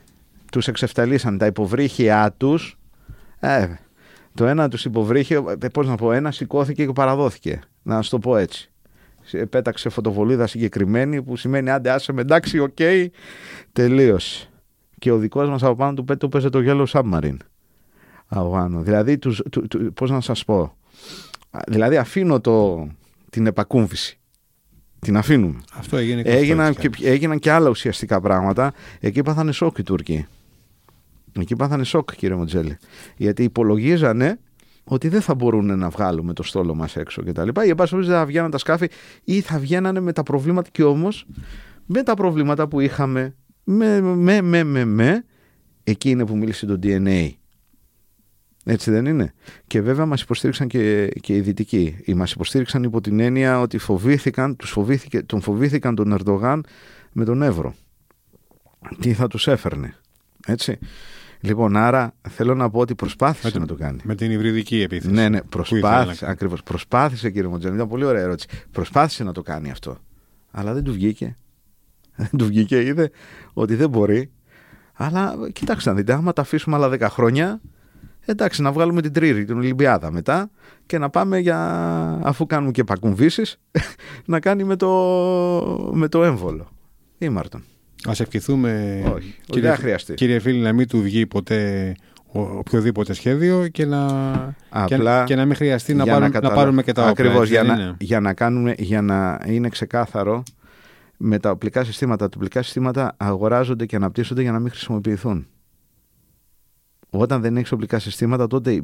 [0.52, 2.78] Τους εξευτελίσαν τα υποβρύχια τους.
[3.40, 3.68] Ε,
[4.38, 7.60] το ένα τους υποβρύχιο, ε, πώς να πω, ένα σηκώθηκε και παραδόθηκε.
[7.84, 8.72] Να σου το πω έτσι
[9.50, 13.08] πέταξε φωτοβολίδα συγκεκριμένη που σημαίνει άντε άσε με εντάξει, OK, okay,
[13.74, 14.50] τελείωσε.
[15.00, 17.38] Και ο δικός μας από πάνω του του παίζει το Yellow Submarine.
[18.28, 20.78] Από Δηλαδή, τους, του, του, πώς να σας πω,
[21.68, 22.88] δηλαδή αφήνω το,
[23.30, 24.20] την επακούμβηση.
[25.00, 25.60] Την αφήνουμε.
[25.74, 28.74] Αυτό έγινε και έγιναν, και, έγιναν και άλλα ουσιαστικά πράγματα.
[29.00, 30.28] Εκεί πάθανε σοκ οι Τούρκοι.
[31.42, 32.78] Εκεί πάθανε σοκ, κύριε Μοντζέλη.
[33.18, 34.40] Γιατί υπολογίζανε
[34.84, 37.66] ότι δεν θα μπορούν να βγάλουμε το στόλο μας έξω και τα λοιπά.
[37.66, 38.90] Ή δεν θα βγαίναν τα σκάφη
[39.24, 41.26] ή θα βγαίνανε με τα προβλήματα και όμως
[41.86, 45.26] με τα προβλήματα που είχαμε με, με, με, με, με
[45.84, 47.30] εκεί είναι που μίλησε το DNA.
[48.70, 49.34] Έτσι δεν είναι;
[49.68, 51.98] Και βέβαια μας υποστήριξαν και, και οι δυτικοί.
[52.06, 56.66] Ή μας υποστήριξαν υπό την έννοια ότι φοβήθηκαν, τους φοβήθηκε, τον φοβήθηκαν τον Ερντογάν
[57.12, 57.76] με τον Εύρο.
[59.00, 59.96] Τι θα τους έφερνε.
[60.46, 60.80] Έτσι;
[61.48, 64.00] Λοιπόν, άρα θέλω να πω ότι προσπάθησε με, να το κάνει.
[64.04, 65.14] Με την υβριδική επίθεση.
[65.14, 66.30] Ναι, ναι, προσπάθησε.
[66.30, 66.64] Ακριβώς.
[66.64, 67.76] Προσπάθησε, κύριε Μοντζάνη.
[67.76, 68.48] Ήταν πολύ ωραία ερώτηση.
[68.72, 69.98] Προσπάθησε να το κάνει αυτό.
[70.52, 71.38] Αλλά δεν του βγήκε.
[72.16, 72.82] Δεν του βγήκε.
[72.82, 73.12] Είδε
[73.54, 74.32] ότι δεν μπορεί.
[74.94, 77.62] Αλλά κοιτάξτε να δείτε, άμα τα αφήσουμε άλλα 10 χρόνια,
[78.26, 80.50] εντάξει, να βγάλουμε την τρίτη, την Ολυμπιάδα μετά
[80.86, 81.60] και να πάμε για,
[82.24, 83.60] αφού κάνουμε και πακουμβήσεις,
[84.26, 84.90] να κάνει με το,
[85.94, 86.68] με το έμβολο.
[87.18, 87.64] Ή Μάρτον.
[88.06, 90.14] Α ευχηθούμε, Όχι, κύριε, χρειαστεί.
[90.14, 91.96] κύριε φίλη, να μην του βγει ποτέ
[92.32, 94.06] οποιοδήποτε σχέδιο και να,
[94.70, 97.12] Απλά, και, να μην χρειαστεί να, πάρουμε, να, πάρουμε και τα όπλα.
[97.12, 100.44] Ακριβώς, για, να, για, να κάνουμε, για να είναι ξεκάθαρο
[101.18, 102.30] με τα οπλικά συστήματα.
[102.30, 105.48] Τα οπλικά συστήματα αγοράζονται και αναπτύσσονται για να μην χρησιμοποιηθούν.
[107.10, 108.84] Όταν δεν έχεις οπλικά συστήματα, τότε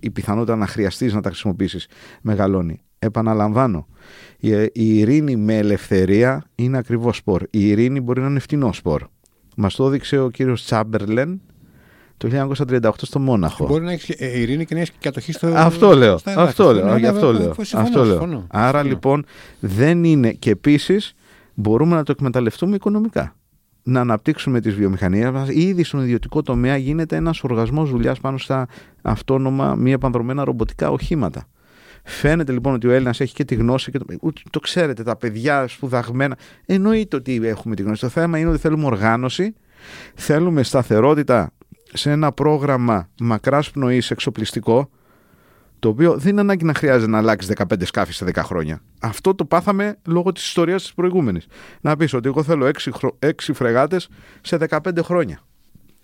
[0.00, 1.86] η πιθανότητα να χρειαστείς να τα χρησιμοποιήσεις
[2.20, 2.82] μεγαλώνει.
[3.04, 3.86] Επαναλαμβάνω,
[4.72, 7.42] η ειρήνη με ελευθερία είναι ακριβώς σπορ.
[7.50, 9.02] Η ειρήνη μπορεί να είναι φτηνό σπορ.
[9.56, 11.40] Μας το έδειξε ο κύριος Τσάμπερλεν
[12.16, 12.28] το
[12.82, 13.66] 1938 στο Μόναχο.
[13.66, 15.46] Μπορεί να έχεις ε, ειρήνη και να έχεις κατοχή στο.
[15.46, 16.18] Αυτό λέω.
[16.24, 17.08] Αυτό λέω.
[17.08, 17.54] Αυτό λέω.
[17.74, 18.46] Αυτό λέω.
[18.50, 19.24] Άρα λοιπόν
[19.60, 20.32] δεν είναι.
[20.32, 21.14] Και επίσης
[21.54, 23.34] μπορούμε να το εκμεταλλευτούμε οικονομικά
[23.82, 25.48] να αναπτύξουμε τις βιομηχανίες μας.
[25.48, 28.66] Ήδη στον ιδιωτικό τομέα γίνεται ένας οργασμός δουλειάς πάνω στα
[29.02, 31.46] αυτόνομα μη επανδρομένα ρομποτικά οχήματα.
[32.04, 34.06] Φαίνεται λοιπόν ότι ο Έλληνας έχει και τη γνώση και το,
[34.50, 36.36] το ξέρετε, τα παιδιά σπουδαγμένα.
[36.66, 38.00] Εννοείται ότι έχουμε τη γνώση.
[38.00, 39.54] Το θέμα είναι ότι θέλουμε οργάνωση,
[40.14, 41.52] θέλουμε σταθερότητα
[41.92, 44.90] σε ένα πρόγραμμα μακράς πνοής εξοπλιστικό,
[45.78, 48.82] το οποίο δεν είναι ανάγκη να χρειάζεται να αλλάξεις 15 σκάφη σε 10 χρόνια.
[49.00, 51.46] Αυτό το πάθαμε λόγω της ιστορίας της προηγούμενης.
[51.80, 54.08] Να πεις ότι εγώ θέλω 6, 6 φρεγάτες
[54.40, 55.40] σε 15 χρόνια.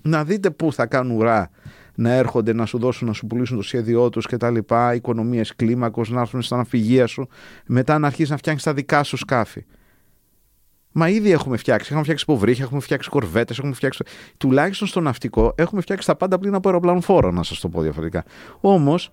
[0.02, 1.50] Να δείτε πού θα κάνουν ουρά
[2.00, 4.56] να έρχονται να σου δώσουν, να σου πουλήσουν το σχέδιό τους κτλ.
[4.94, 7.28] Οικονομίες κλίμακος, να έρθουν στα αναφυγεία σου.
[7.66, 9.64] Μετά να αρχίσεις να φτιάχνεις τα δικά σου σκάφη.
[10.92, 11.86] Μα ήδη έχουμε φτιάξει.
[11.86, 14.04] Έχουμε φτιάξει υποβρύχια, έχουμε φτιάξει κορβέτες, έχουμε φτιάξει.
[14.36, 17.80] Τουλάχιστον στο ναυτικό έχουμε φτιάξει τα πάντα πλήν από αεροπλάνο φόρο, να σας το πω
[17.80, 18.24] διαφορετικά.
[18.60, 19.10] Όμως,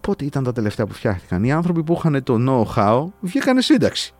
[0.00, 4.12] πότε ήταν τα τελευταία που φτιάχτηκαν; Οι άνθρωποι που είχαν το know-how βγήκαν σύνταξη.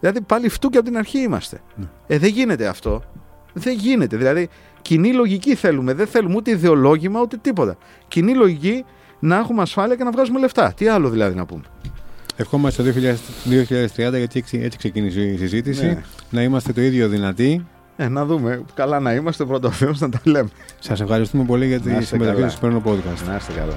[0.00, 1.60] Δηλαδή πάλι φτού και από την αρχή είμαστε.
[1.76, 1.86] Ναι.
[2.06, 3.02] Ε, δεν γίνεται αυτό.
[3.52, 4.16] Δεν γίνεται.
[4.16, 4.48] Δηλαδή,
[4.82, 5.92] κοινή λογική θέλουμε.
[5.94, 7.76] Δεν θέλουμε ούτε ιδεολόγημα ούτε τίποτα.
[8.08, 8.84] Κοινή λογική
[9.18, 10.72] να έχουμε ασφάλεια και να βγάζουμε λεφτά.
[10.76, 11.62] Τι άλλο δηλαδή να πούμε.
[12.36, 13.16] Ευχόμαστε το 2030,
[13.96, 16.02] γιατί έτσι ξεκίνησε η συζήτηση, ναι.
[16.30, 17.66] να είμαστε το ίδιο δυνατοί
[17.96, 18.62] Ε, να δούμε.
[18.74, 20.48] Καλά να είμαστε πρώτο Θεός να τα λέμε.
[20.78, 22.48] Σας ευχαριστούμε πολύ για τη Να είστε συμμετοχή καλά.
[22.48, 23.26] στο σημερινό podcast.
[23.26, 23.74] Να είστε καλά.